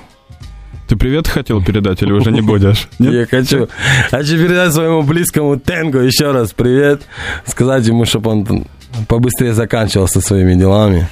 Ты 0.89 0.97
привет 0.97 1.29
хотел 1.29 1.63
передать 1.63 2.03
или 2.03 2.13
уже 2.13 2.33
не 2.33 2.41
будешь? 2.41 2.89
Нет? 2.99 3.13
Я 3.13 3.27
хочу, 3.27 3.69
хочу 4.11 4.33
передать 4.33 4.73
своему 4.73 5.03
близкому 5.03 5.57
Тенгу 5.57 5.99
еще 5.99 6.33
раз 6.33 6.53
привет. 6.53 7.03
Сказать 7.47 7.87
ему, 7.87 8.05
чтобы 8.05 8.31
он 8.31 8.67
побыстрее 9.07 9.55
заканчивал 9.55 10.09
со 10.09 10.21
своими 10.21 10.55
делами. 10.55 11.07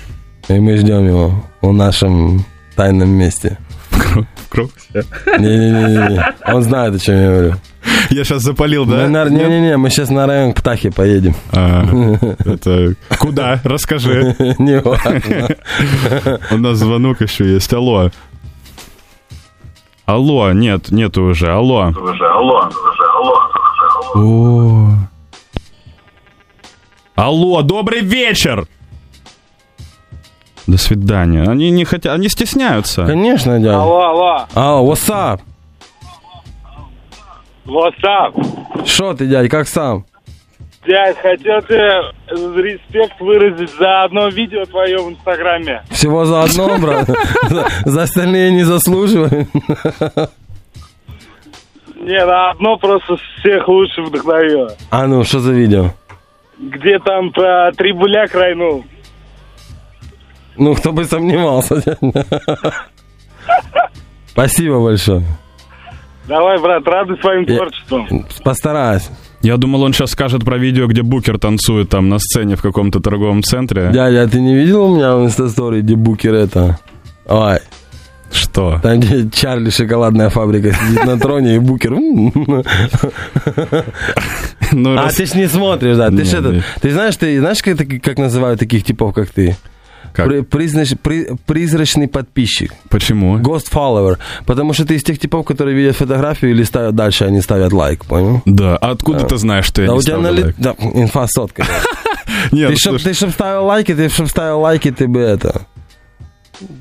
И 0.49 0.55
мы 0.59 0.77
ждем 0.79 1.07
его 1.07 1.45
в 1.63 1.73
нашем 1.73 2.45
тайном 2.75 3.11
месте. 3.11 3.59
Все. 3.99 5.03
Не-не-не, 5.39 6.25
он 6.53 6.63
знает, 6.63 6.95
о 6.95 6.99
чем 6.99 7.17
я 7.17 7.29
говорю. 7.31 7.55
Я 8.11 8.25
сейчас 8.25 8.43
запалил, 8.43 8.87
да? 8.87 9.07
Не-не-не, 9.07 9.77
мы 9.77 9.91
сейчас 9.91 10.11
на 10.11 10.27
район 10.27 10.53
к 10.53 10.57
Птахе 10.57 10.91
поедем. 10.91 11.35
А, 11.53 11.85
это 12.45 12.95
куда? 13.19 13.61
Расскажи. 13.65 14.35
Не 14.59 14.81
важно. 14.81 15.49
У 16.51 16.57
нас 16.59 16.79
звонок 16.79 17.21
еще 17.21 17.45
есть. 17.53 17.73
Алло. 17.73 18.11
Алло, 20.07 20.53
нет, 20.53 20.91
нету 20.91 21.23
уже. 21.25 21.53
Алло. 21.53 21.93
О. 24.15 24.91
Алло, 27.15 27.63
добрый 27.63 28.01
вечер. 28.01 28.67
До 30.69 30.77
свидания. 30.77 31.45
Они 31.49 31.71
не 31.71 31.85
хотят, 31.87 32.15
они 32.15 32.29
стесняются. 32.29 33.07
Конечно, 33.07 33.59
дядя. 33.59 33.81
Алло, 33.81 34.01
алло, 34.11 34.47
А, 34.55 34.83
what's 34.83 35.09
up? 35.11 35.41
what's 37.65 37.95
up? 38.05 38.87
Шо 38.87 39.15
ты, 39.15 39.27
дядь, 39.27 39.51
как 39.51 39.67
сам? 39.67 40.05
Дядь, 40.87 41.17
хотел 41.19 41.63
тебе 41.63 42.13
респект 42.63 43.19
выразить 43.21 43.75
за 43.79 44.05
одно 44.05 44.29
видео 44.29 44.65
твое 44.67 44.99
в 44.99 45.09
Инстаграме. 45.11 45.83
Всего 45.91 46.27
за 46.27 46.43
одно, 46.43 46.79
брат. 46.81 47.09
За, 47.87 48.03
остальные 48.03 48.53
не 48.53 48.63
заслуживаю. 48.65 49.47
Не, 51.97 52.25
на 52.27 52.51
одно 52.51 52.77
просто 52.77 53.17
всех 53.41 53.67
лучше 53.69 54.03
вдохновило. 54.03 54.75
А 54.91 55.07
ну, 55.07 55.25
что 55.25 55.41
за 55.41 55.53
видео? 55.53 55.93
Где 56.59 56.99
там 56.99 57.33
про 57.33 57.73
трибуля 57.73 58.27
крайнул. 58.29 58.85
Ну, 60.59 60.75
кто 60.75 60.93
бы 60.93 61.05
сомневался. 61.05 61.83
Спасибо 64.31 64.81
большое. 64.83 65.23
Давай, 66.27 66.61
брат, 66.61 66.87
радуй 66.87 67.19
своим 67.21 67.47
творчеством. 67.47 68.27
Постараюсь. 68.45 69.09
Я 69.41 69.57
думал, 69.57 69.83
он 69.83 69.93
сейчас 69.93 70.11
скажет 70.11 70.45
про 70.45 70.59
видео, 70.59 70.87
где 70.87 71.03
Букер 71.03 71.39
танцует 71.39 71.89
там 71.89 72.09
на 72.09 72.19
сцене 72.19 72.57
в 72.57 72.63
каком-то 72.63 73.01
торговом 73.01 73.43
центре. 73.43 73.91
Дядя, 73.93 74.23
а 74.25 74.29
ты 74.29 74.41
не 74.41 74.55
видел 74.55 74.91
у 74.91 74.97
меня 74.97 75.17
в 75.17 75.25
инстастории, 75.25 75.81
где 75.81 75.95
букер 75.95 76.35
это? 76.35 76.79
Ой, 77.27 77.59
Что? 78.33 78.81
там, 78.83 78.99
где 79.01 79.31
Чарли 79.31 79.71
шоколадная 79.71 80.29
фабрика 80.29 80.73
сидит 80.75 81.05
на 81.05 81.19
троне 81.19 81.55
и 81.57 81.59
букер. 81.61 81.93
Ну, 84.73 84.99
А 84.99 85.09
ты 85.11 85.25
ж 85.25 85.35
не 85.35 85.47
смотришь, 85.49 85.97
да? 85.97 86.11
Ты 86.11 86.25
ж 86.25 86.35
это, 86.35 86.49
не. 86.53 86.63
ты 86.81 86.91
знаешь, 86.91 87.17
ты 87.17 87.39
знаешь, 87.39 87.63
как 88.03 88.19
называют 88.19 88.59
таких 88.61 88.85
типов, 88.85 89.15
как 89.15 89.31
ты? 89.31 89.57
Как? 90.19 90.27
При- 90.27 90.41
признач- 90.41 90.97
при- 91.01 91.29
призрачный 91.47 92.09
подписчик. 92.09 92.75
Почему? 92.91 93.39
Ghost 93.39 93.71
follower. 93.73 94.19
Потому 94.47 94.73
что 94.73 94.85
ты 94.85 94.97
из 94.97 95.05
тех 95.05 95.17
типов, 95.21 95.47
которые 95.47 95.77
видят 95.77 95.95
фотографию 95.95 96.51
или 96.51 96.65
ставят 96.65 96.97
дальше, 96.97 97.25
они 97.25 97.41
ставят 97.41 97.73
лайк, 97.73 98.05
понял? 98.05 98.43
Да, 98.45 98.77
а 98.79 98.91
откуда 98.91 99.25
ты 99.25 99.37
знаешь, 99.37 99.65
что 99.67 99.81
я 99.83 99.87
да 99.89 99.93
не 99.95 99.99
у 100.01 100.03
тебя 100.03 100.15
ставлю 100.15 100.29
на 100.29 100.37
ли- 100.37 100.43
лайк? 100.43 100.55
да, 100.59 100.75
инфа 100.95 101.27
сотка. 101.29 101.65
Нет, 102.53 102.71
Ты 102.71 102.77
чтоб, 102.77 102.91
слушай, 102.95 103.05
ты 103.05 103.15
чтоб 103.15 103.31
ставил 103.31 103.65
лайки, 103.67 103.95
ты 103.95 104.09
чтоб 104.09 104.29
ставил 104.29 104.61
лайки, 104.61 104.91
ты 104.91 105.07
бы 105.07 105.21
это... 105.21 105.63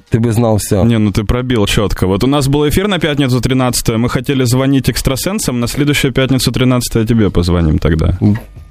Ты 0.10 0.20
бы 0.20 0.32
знал 0.32 0.58
все. 0.58 0.84
Не, 0.84 0.98
ну 0.98 1.12
ты 1.12 1.24
пробил 1.24 1.68
четко. 1.68 2.08
Вот 2.08 2.24
у 2.24 2.28
нас 2.28 2.48
был 2.48 2.68
эфир 2.68 2.88
на 2.88 2.98
пятницу 2.98 3.40
13 3.40 3.90
мы 3.98 4.10
хотели 4.10 4.44
звонить 4.46 4.90
экстрасенсам, 4.90 5.60
на 5.60 5.68
следующую 5.68 6.12
пятницу 6.12 6.52
13 6.52 7.08
тебе 7.08 7.30
позвоним 7.30 7.78
тогда. 7.78 8.18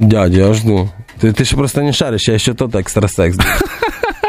Дядя, 0.00 0.46
я 0.48 0.52
жду. 0.54 0.90
Ты, 1.20 1.32
ты 1.32 1.44
же 1.44 1.54
просто 1.54 1.84
не 1.84 1.92
шаришь, 1.92 2.26
я 2.26 2.34
еще 2.34 2.54
тот 2.54 2.74
экстрасекс. 2.74 3.36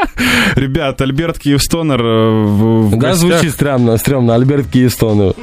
Ребят, 0.56 1.00
Альберт 1.00 1.38
Киевстонер 1.38 2.00
э, 2.00 2.44
в, 2.46 2.90
Да, 2.90 2.96
гостях. 2.96 3.16
звучит 3.16 3.52
стрёмно, 3.52 3.96
стрёмно. 3.96 4.34
Альберт 4.34 4.66
Киевстонов. 4.68 5.36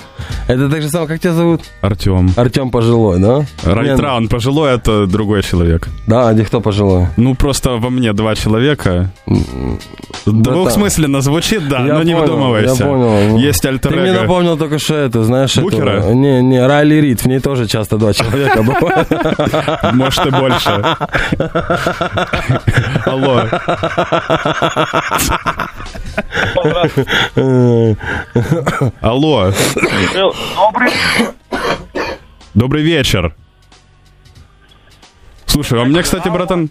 Это 0.47 0.69
так 0.69 0.81
же 0.81 0.89
самое, 0.89 1.07
как 1.07 1.19
тебя 1.19 1.33
зовут? 1.33 1.61
Артем. 1.81 2.29
Артем 2.35 2.69
Пожилой, 2.69 3.19
да? 3.19 3.45
Райтра, 3.63 4.13
он 4.15 4.27
пожилой, 4.27 4.75
это 4.75 5.07
другой 5.07 5.41
человек. 5.41 5.87
Да, 6.07 6.29
а 6.29 6.33
где 6.33 6.45
кто 6.45 6.61
пожилой? 6.61 7.07
Ну, 7.17 7.33
просто 7.35 7.71
во 7.77 7.89
мне 7.89 8.13
два 8.13 8.35
человека. 8.35 9.11
Двухсмысленно 10.25 11.21
звучит, 11.21 11.67
да, 11.67 11.85
Я 11.85 11.93
но 11.95 12.03
не 12.03 12.13
понял, 12.13 12.25
вдумывайся. 12.27 12.83
Я 12.83 12.89
понял. 12.89 13.37
Есть 13.37 13.65
альтер 13.65 13.91
Ты 13.91 13.97
мне 13.99 14.11
напомнил 14.13 14.57
только 14.57 14.77
что 14.77 14.95
это, 14.95 15.23
знаешь, 15.23 15.55
Букера? 15.57 15.99
эту- 15.99 16.13
Не, 16.13 16.41
не, 16.43 16.65
Райли 16.65 16.95
Рид, 16.95 17.21
в 17.21 17.25
ней 17.27 17.39
тоже 17.39 17.67
часто 17.67 17.97
два 17.97 18.13
человека 18.13 18.61
бывают. 18.63 19.07
Может 19.93 20.25
и 20.27 20.29
больше. 20.29 20.83
Алло. 23.05 23.41
Алло. 29.01 29.51
Добрый 30.55 30.91
Добрый 32.53 32.83
вечер. 32.83 33.35
Слушай, 35.45 35.81
а 35.81 35.85
мне, 35.85 36.01
кстати, 36.03 36.27
братан, 36.27 36.69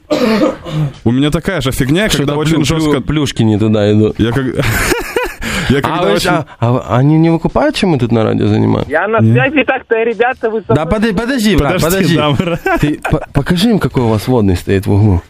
у 1.05 1.11
меня 1.11 1.31
такая 1.31 1.61
же 1.61 1.73
фигня, 1.73 2.09
когда 2.09 2.35
Что-то 2.35 2.37
очень 2.39 2.57
плю- 2.57 2.65
жестко... 2.65 2.91
плю- 2.99 3.03
Плюшки 3.03 3.43
не 3.43 3.59
туда 3.59 3.91
идут. 3.93 4.19
Я 4.19 4.33
как... 4.33 4.45
Я 5.71 5.79
А, 5.79 5.83
когда 5.83 6.03
вы- 6.03 6.13
очень... 6.13 6.31
а- 6.31 6.47
а 6.61 6.97
они 6.99 7.17
не 7.17 7.31
выкупают, 7.31 7.75
чем 7.77 7.91
мы 7.91 7.99
тут 7.99 8.13
на 8.13 8.25
радио 8.25 8.47
занимаемся? 8.49 8.91
Я 8.91 9.09
на 9.09 9.21
связи 9.21 9.65
так-то, 9.65 9.95
ребята, 10.03 10.51
вы 10.51 10.63
со 10.67 10.75
Да 10.75 10.85
подожди, 10.85 11.17
подожди, 11.17 11.57
брат, 11.57 11.81
Подожди, 11.81 12.17
подожди. 12.19 12.59
да, 12.65 12.79
Ты 12.79 13.01
по- 13.11 13.27
покажи 13.33 13.71
им, 13.71 13.79
какой 13.79 14.03
у 14.03 14.09
вас 14.09 14.27
водный 14.29 14.57
стоит 14.57 14.87
в 14.87 14.93
углу. 14.93 15.23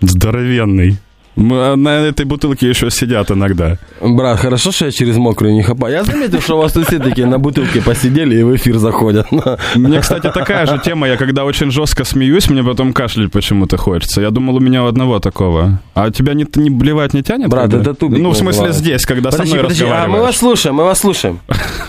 Здоровенный. 0.00 0.98
Мы 1.38 1.76
на 1.76 1.90
этой 2.00 2.26
бутылке 2.26 2.68
еще 2.68 2.90
сидят 2.90 3.30
иногда. 3.30 3.76
Брат, 4.00 4.40
хорошо, 4.40 4.72
что 4.72 4.86
я 4.86 4.90
через 4.90 5.16
мокрую 5.18 5.54
не 5.54 5.62
хапаю. 5.62 5.94
Я 5.94 6.02
заметил, 6.02 6.40
что 6.40 6.58
у 6.58 6.62
вас 6.62 6.72
тут 6.72 6.88
все 6.88 6.98
такие 6.98 7.28
на 7.28 7.38
бутылке 7.38 7.80
посидели 7.80 8.34
и 8.40 8.42
в 8.42 8.56
эфир 8.56 8.78
заходят. 8.78 9.28
Мне, 9.76 10.00
кстати, 10.00 10.32
такая 10.32 10.66
же 10.66 10.78
тема. 10.78 11.06
Я 11.06 11.16
когда 11.16 11.44
очень 11.44 11.70
жестко 11.70 12.02
смеюсь, 12.04 12.50
мне 12.50 12.64
потом 12.64 12.92
кашлять 12.92 13.30
почему-то 13.30 13.76
хочется. 13.76 14.20
Я 14.20 14.30
думал, 14.30 14.56
у 14.56 14.60
меня 14.60 14.82
у 14.82 14.86
одного 14.88 15.20
такого. 15.20 15.80
А 15.94 16.10
тебя 16.10 16.34
не, 16.34 16.44
не 16.56 16.70
блевать 16.70 17.14
не 17.14 17.22
тянет? 17.22 17.48
Брат, 17.50 17.70
когда? 17.70 17.82
это 17.82 17.94
тубик 17.94 18.18
Ну, 18.18 18.30
в 18.30 18.36
смысле, 18.36 18.66
называется. 18.66 18.80
здесь, 18.80 19.06
когда 19.06 19.30
Подожди, 19.30 19.48
со 19.48 19.54
мной 19.54 19.62
подожди, 19.62 19.84
а 19.84 19.86
мы 19.86 19.92
разговариваешь. 19.92 20.26
вас 20.26 20.36
слушаем, 20.38 20.74
мы 20.74 20.84
вас 20.84 20.98
слушаем. 20.98 21.38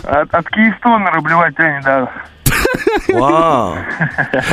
От, 0.03 0.31
от 0.31 0.49
Киевстонера 0.49 1.21
блевать 1.21 1.55
тянет, 1.55 1.83
да. 1.83 2.11
Вау. 3.09 3.75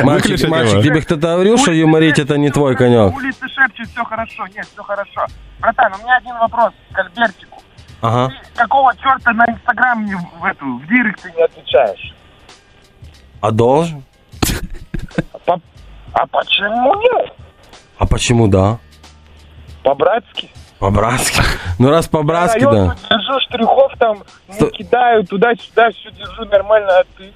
Мальчик, 0.03 0.47
мальчик, 0.49 0.83
тебе 0.83 1.01
кто-то 1.01 1.33
говорил, 1.33 1.57
что 1.57 1.71
юморить 1.71 2.19
это 2.19 2.37
не 2.37 2.49
твой 2.49 2.75
конек? 2.75 3.15
Улицы 3.15 3.47
шепчет, 3.47 3.87
все 3.89 4.03
хорошо. 4.03 4.47
Нет, 4.47 4.65
все 4.65 4.83
хорошо. 4.83 5.25
Братан, 5.59 5.93
у 5.93 6.03
меня 6.03 6.17
один 6.17 6.35
вопрос 6.37 6.73
к 6.91 6.99
Альбертику. 6.99 7.61
Ага. 8.01 8.29
Ты 8.29 8.59
какого 8.59 8.95
черта 8.95 9.31
на 9.33 9.45
Инстаграм 9.47 10.05
не 10.05 10.15
в 10.15 10.43
эту, 10.43 10.65
в 10.65 10.87
директ 10.87 11.21
ты 11.21 11.31
не 11.31 11.43
отвечаешь? 11.43 12.13
А 13.41 13.51
должен? 13.51 14.03
По- 15.45 15.61
а 16.13 16.27
почему 16.27 16.95
нет? 16.95 17.33
А 17.97 18.05
почему 18.05 18.47
да? 18.47 18.77
По-братски. 19.83 20.49
По-братски. 20.79 21.41
Ну 21.79 21.89
раз 21.89 22.07
по-братски, 22.07 22.59
да. 22.59 22.95
держу 23.09 23.39
штрихов 23.47 23.91
там, 23.97 24.23
не 24.47 24.69
кидаю 24.71 25.23
туда-сюда, 25.25 25.89
все 25.91 26.11
держу 26.11 26.45
нормально, 26.45 26.99
а 26.99 27.03
ты? 27.17 27.31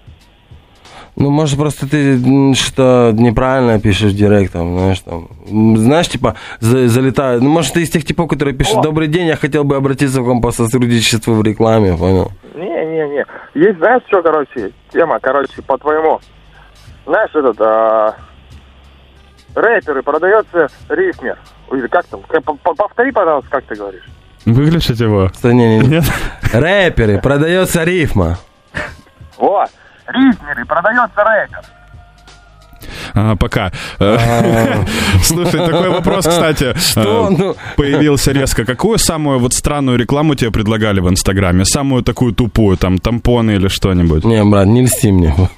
Ну, 1.18 1.30
может, 1.30 1.58
просто 1.60 1.88
ты 1.90 2.18
что 2.56 3.12
неправильно 3.14 3.80
пишешь 3.80 4.14
директом, 4.14 4.78
знаешь, 4.78 5.00
там. 5.02 5.28
Знаешь, 5.78 6.08
типа, 6.08 6.36
за- 6.60 6.88
залетают. 6.88 7.44
Ну, 7.44 7.50
может, 7.50 7.74
ты 7.74 7.82
из 7.82 7.90
тех 7.90 8.06
типов, 8.06 8.30
которые 8.30 8.56
пишут, 8.56 8.78
О. 8.78 8.82
добрый 8.82 9.08
день, 9.08 9.28
я 9.28 9.36
хотел 9.36 9.64
бы 9.64 9.76
обратиться 9.76 10.20
к 10.22 10.24
вам 10.24 10.42
по 10.42 10.52
сотрудничеству 10.52 11.34
в 11.34 11.44
рекламе, 11.44 11.98
понял? 11.98 12.32
Не-не-не. 12.56 13.26
Есть, 13.56 13.78
знаешь, 13.80 14.02
что, 14.08 14.22
короче, 14.24 14.72
тема, 14.92 15.20
короче, 15.20 15.62
по 15.62 15.78
твоему. 15.78 16.20
знаешь, 17.06 17.32
этот, 17.36 17.60
а, 17.60 18.16
рэперы, 19.54 20.02
продается 20.04 20.68
рифмер. 20.90 21.38
Или 21.74 21.88
как 21.88 22.06
там? 22.06 22.22
Повтори, 22.64 23.12
пожалуйста, 23.12 23.50
как 23.52 23.66
ты 23.66 23.76
говоришь. 23.76 24.04
Выключить 24.46 25.00
его? 25.00 25.30
Что, 25.30 25.52
не, 25.52 25.78
не, 25.78 25.80
не. 25.80 25.88
Нет? 25.88 26.04
Рэперы, 26.54 27.20
продается 27.20 27.84
рифма. 27.84 28.38
Вот. 29.38 29.70
Рифмеры, 30.12 30.66
продается 30.66 31.24
рэпер. 31.24 31.62
А, 33.14 33.36
пока. 33.36 33.72
Э, 34.00 34.18
Слушай, 35.24 35.60
такой 35.60 35.90
вопрос, 35.90 36.26
кстати, 36.26 36.74
Что? 36.78 37.28
э, 37.30 37.36
Ну. 37.38 37.56
появился 37.78 38.32
резко. 38.32 38.66
Какую 38.66 38.98
самую 38.98 39.38
вот 39.40 39.54
странную 39.54 39.98
рекламу 40.00 40.34
тебе 40.36 40.50
предлагали 40.50 41.00
в 41.00 41.08
Инстаграме? 41.10 41.64
Самую 41.66 42.04
такую 42.04 42.34
тупую, 42.34 42.78
там, 42.78 42.98
тампоны 42.98 43.52
или 43.52 43.68
что-нибудь? 43.68 44.24
Не, 44.26 44.44
брат, 44.44 44.66
не 44.66 44.84
льсти 44.84 45.12
мне. 45.12 45.36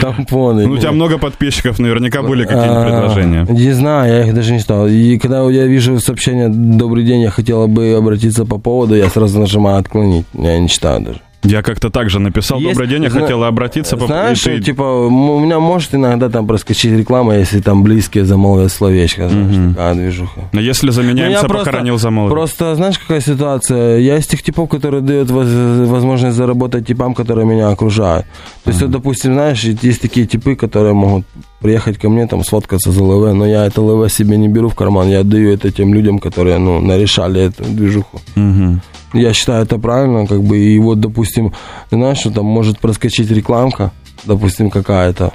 Тампоны. 0.00 0.66
Ну, 0.66 0.74
у 0.74 0.78
тебя 0.78 0.92
много 0.92 1.18
подписчиков, 1.18 1.78
наверняка 1.78 2.22
были 2.22 2.44
А, 2.44 2.46
какие-нибудь 2.46 2.84
предложения. 2.84 3.46
Не 3.48 3.72
знаю, 3.72 4.12
я 4.12 4.26
их 4.26 4.34
даже 4.34 4.52
не 4.52 4.60
стал. 4.60 4.86
И 4.86 5.18
когда 5.18 5.42
я 5.50 5.66
вижу 5.66 5.98
сообщение 6.00 6.48
«Добрый 6.48 7.04
день, 7.04 7.20
я 7.22 7.30
хотела 7.30 7.66
бы 7.66 7.94
обратиться 7.94 8.44
по 8.46 8.58
поводу», 8.58 8.94
я 8.94 9.08
сразу 9.10 9.38
нажимаю 9.40 9.78
«Отклонить». 9.78 10.26
Я 10.32 10.58
не 10.58 10.68
читаю 10.68 11.00
даже. 11.00 11.20
Я 11.46 11.62
как-то 11.62 11.90
также 11.90 12.18
написал 12.18 12.58
Есть- 12.58 12.72
«Добрый 12.74 12.88
день, 12.88 13.04
я 13.04 13.10
зна- 13.10 13.20
хотела 13.20 13.46
обратиться». 13.48 13.96
по- 13.96 14.06
Знаешь, 14.06 14.46
и 14.46 14.56
ты- 14.58 14.60
типа, 14.62 14.82
у 14.82 15.38
меня 15.40 15.58
может 15.60 15.94
иногда 15.94 16.28
там 16.28 16.46
проскочить 16.46 16.92
реклама, 16.98 17.36
если 17.36 17.60
там 17.60 17.82
близкие 17.82 18.24
замолвят 18.24 18.72
словечко. 18.72 19.28
Знаешь, 19.28 19.74
такая 19.74 19.94
движуха. 19.94 20.40
Но 20.52 20.60
если 20.60 20.90
Ну, 20.90 21.02
я 21.14 21.38
МЦ 21.40 21.46
просто- 21.46 21.64
похоронил 21.70 21.98
замолвил. 21.98 22.34
Просто, 22.34 22.74
знаешь, 22.74 22.98
какая 22.98 23.20
ситуация? 23.20 23.98
Я 23.98 24.16
из 24.18 24.26
тех 24.26 24.42
типов, 24.42 24.68
которые 24.68 25.00
дают 25.02 25.30
воз- 25.30 25.88
возможность 25.88 26.36
заработать 26.36 26.86
типам, 26.86 27.14
которые 27.14 27.46
меня 27.46 27.68
окружают. 27.68 28.26
То 28.64 28.70
есть, 28.70 28.82
вот, 28.82 28.90
допустим, 28.90 29.34
знаешь, 29.34 29.62
есть 29.64 30.02
такие 30.02 30.26
типы, 30.26 30.56
которые 30.56 30.94
могут 30.94 31.24
приехать 31.66 31.98
ко 31.98 32.08
мне, 32.08 32.28
там, 32.28 32.44
сфоткаться 32.44 32.92
за 32.92 33.02
ЛВ, 33.02 33.34
но 33.34 33.44
я 33.44 33.66
это 33.66 33.82
ЛВ 33.82 34.12
себе 34.12 34.36
не 34.36 34.48
беру 34.48 34.68
в 34.68 34.76
карман, 34.76 35.08
я 35.08 35.20
отдаю 35.20 35.52
это 35.52 35.72
тем 35.72 35.94
людям, 35.94 36.20
которые, 36.20 36.58
ну, 36.58 36.80
нарешали 36.80 37.40
эту 37.40 37.64
движуху. 37.64 38.20
Мгм. 38.36 38.80
Я 39.12 39.32
считаю 39.32 39.64
это 39.64 39.76
правильно, 39.76 40.28
как 40.28 40.44
бы, 40.44 40.58
и 40.58 40.78
вот, 40.78 41.00
допустим, 41.00 41.52
знаешь, 41.90 42.18
что 42.18 42.30
там 42.30 42.44
может 42.44 42.78
проскочить 42.78 43.32
рекламка, 43.32 43.90
допустим, 44.24 44.70
какая-то, 44.70 45.32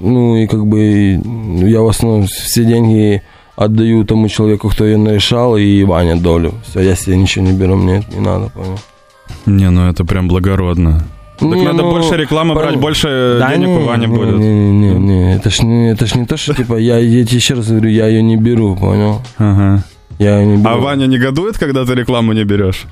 ну, 0.00 0.36
и 0.36 0.46
как 0.46 0.66
бы 0.66 1.20
я 1.68 1.80
в 1.82 1.88
основном 1.88 2.26
все 2.26 2.64
деньги 2.64 3.20
отдаю 3.54 4.04
тому 4.04 4.28
человеку, 4.28 4.70
кто 4.70 4.86
ее 4.86 4.96
нарешал, 4.96 5.58
и 5.58 5.84
Ваня 5.84 6.16
долю. 6.16 6.54
Все, 6.66 6.80
я 6.80 6.96
себе 6.96 7.16
ничего 7.16 7.44
не 7.44 7.52
беру, 7.52 7.76
мне 7.76 7.98
это 7.98 8.14
не 8.14 8.20
надо, 8.20 8.48
понял? 8.48 8.78
Не, 9.44 9.70
ну 9.70 9.90
это 9.90 10.06
прям 10.06 10.26
благородно. 10.26 11.04
Так 11.38 11.48
Не, 11.48 11.64
надо 11.64 11.82
ну, 11.82 11.90
больше 11.90 12.16
рекламы 12.16 12.54
пон- 12.54 12.58
брать, 12.58 12.76
больше 12.76 13.36
Да 13.38 13.50
денег 13.50 13.68
не, 13.68 13.76
у 13.76 13.84
Вани 13.84 14.06
не, 14.06 14.16
будет. 14.16 14.38
Не, 14.38 14.70
не, 14.70 14.94
не, 14.94 15.34
это 15.36 15.50
ж 15.50 15.62
не, 15.62 15.90
это 15.90 16.06
ж 16.06 16.14
не 16.14 16.24
то, 16.24 16.36
что 16.36 16.54
типа 16.54 16.76
я, 16.76 16.98
я 16.98 17.24
тебе 17.24 17.36
еще 17.36 17.54
раз 17.54 17.68
говорю, 17.68 17.90
я 17.90 18.06
ее 18.06 18.22
не 18.22 18.36
беру, 18.36 18.74
понял? 18.74 19.20
Ага. 19.36 19.82
Я 20.18 20.38
ее 20.40 20.46
не 20.46 20.56
беру. 20.56 20.74
А 20.74 20.78
Ваня 20.78 21.06
негодует, 21.06 21.58
когда 21.58 21.84
ты 21.84 21.94
рекламу 21.94 22.32
не 22.32 22.44
берешь? 22.44 22.86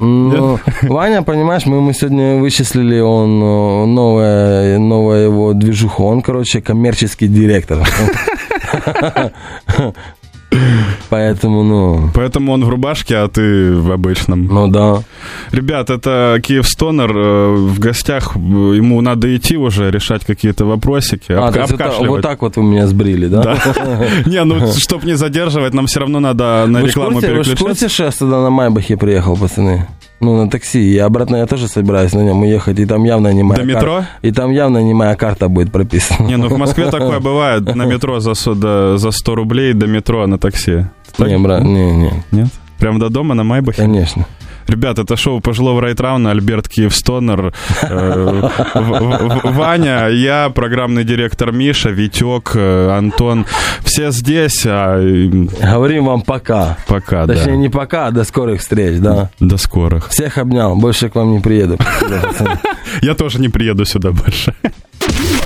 Ну, 0.00 0.58
Ваня, 0.82 1.22
понимаешь, 1.22 1.64
мы 1.66 1.76
ему 1.76 1.92
сегодня 1.92 2.36
вычислили, 2.36 3.00
он 3.00 3.42
э, 3.42 3.86
новая, 3.86 4.78
новая 4.78 5.24
его 5.24 5.52
движуха. 5.54 6.02
Он, 6.02 6.22
короче, 6.22 6.60
коммерческий 6.60 7.28
директор. 7.28 7.86
Поэтому, 11.10 11.62
ну, 11.64 12.10
Поэтому 12.14 12.52
он 12.52 12.64
в 12.64 12.68
рубашке, 12.68 13.16
а 13.16 13.28
ты 13.28 13.74
в 13.74 13.90
обычном. 13.92 14.46
ну 14.46 14.68
да. 14.68 15.02
Ребят, 15.50 15.90
это 15.90 16.38
Киев 16.42 16.66
Стонер 16.68 17.10
э, 17.16 17.54
в 17.56 17.78
гостях. 17.80 18.36
э, 18.36 18.38
Ему 18.38 19.00
надо 19.00 19.34
идти 19.36 19.56
уже, 19.56 19.90
решать 19.90 20.24
какие-то 20.24 20.64
вопросики, 20.64 21.32
А, 21.32 21.48
обка- 21.48 21.52
то 21.52 21.60
есть 21.60 21.72
это- 21.72 22.04
вот 22.08 22.22
так 22.22 22.42
вот 22.42 22.56
вы 22.56 22.62
меня 22.62 22.86
сбрили, 22.86 23.26
да? 23.26 23.42
Да. 23.42 23.56
Не, 24.26 24.44
ну, 24.44 24.72
чтобы 24.72 25.06
не 25.06 25.14
задерживать, 25.16 25.74
нам 25.74 25.86
все 25.86 26.00
равно 26.00 26.20
надо 26.20 26.66
на 26.68 26.78
рекламу 26.82 27.14
курсе- 27.20 27.28
вы 27.34 27.42
ж 27.44 27.46
в 27.46 27.50
переключаться. 27.50 27.64
курсе, 27.64 27.88
что 27.88 28.04
я 28.04 28.10
сюда 28.12 28.40
на 28.42 28.50
Майбахе 28.50 28.96
приехал, 28.96 29.36
пацаны? 29.36 29.86
Ну, 30.22 30.36
на 30.44 30.50
такси. 30.50 30.78
И 30.92 30.98
обратно 30.98 31.36
я 31.36 31.46
тоже 31.46 31.66
собираюсь 31.66 32.12
на 32.12 32.20
нем 32.20 32.42
уехать. 32.42 32.78
И 32.78 32.84
там 32.84 33.04
явно 33.04 33.32
не 33.32 33.42
моя 33.42 33.62
До 33.62 33.66
карта. 33.72 33.78
метро? 33.78 34.04
И 34.20 34.32
там 34.32 34.50
явно 34.52 34.78
не 34.82 34.92
моя 34.92 35.14
карта 35.16 35.48
будет 35.48 35.72
прописана. 35.72 36.26
Не, 36.26 36.36
ну 36.36 36.48
в 36.48 36.58
Москве 36.58 36.90
такое 36.90 37.20
бывает. 37.20 37.74
На 37.74 37.86
метро 37.86 38.20
за 38.20 38.34
100 38.34 39.34
рублей 39.34 39.72
до 39.72 39.86
метро 39.86 40.26
на 40.26 40.38
такси. 40.38 40.84
Так? 41.16 41.28
Не, 41.28 41.38
брат, 41.38 41.62
не, 41.62 41.90
не, 41.92 42.12
Нет? 42.32 42.48
Прям 42.78 42.98
до 42.98 43.08
дома 43.08 43.34
на 43.34 43.44
Майбахе? 43.44 43.82
конечно. 43.82 44.26
Ребят, 44.66 45.00
это 45.00 45.16
шоу 45.16 45.40
пожилого 45.40 45.80
Райтрауна, 45.80 46.30
Альберт 46.30 46.68
Киевстонер, 46.68 47.52
э, 47.82 48.50
В- 48.74 48.80
В- 48.80 49.40
В- 49.42 49.52
Ваня, 49.56 50.06
я, 50.08 50.48
программный 50.54 51.02
директор 51.02 51.50
Миша, 51.50 51.90
Витек, 51.90 52.52
э, 52.54 52.90
Антон. 52.96 53.46
Все 53.84 54.12
здесь, 54.12 54.62
а 54.66 54.96
э, 55.00 55.26
Говорим 55.60 56.04
вам 56.04 56.22
пока. 56.22 56.76
пока, 56.86 57.26
Точнее, 57.26 57.46
да. 57.46 57.56
не 57.56 57.68
пока, 57.68 58.06
а 58.06 58.10
до 58.12 58.22
скорых 58.22 58.60
встреч, 58.60 59.00
да. 59.00 59.30
До 59.40 59.56
скорых. 59.56 60.08
Всех 60.10 60.38
обнял, 60.38 60.76
больше 60.76 61.08
к 61.08 61.16
вам 61.16 61.32
не 61.32 61.40
приеду. 61.40 61.76
Я 63.02 63.14
тоже 63.14 63.40
не 63.40 63.48
приеду 63.48 63.84
сюда 63.84 64.12
больше. 64.12 64.54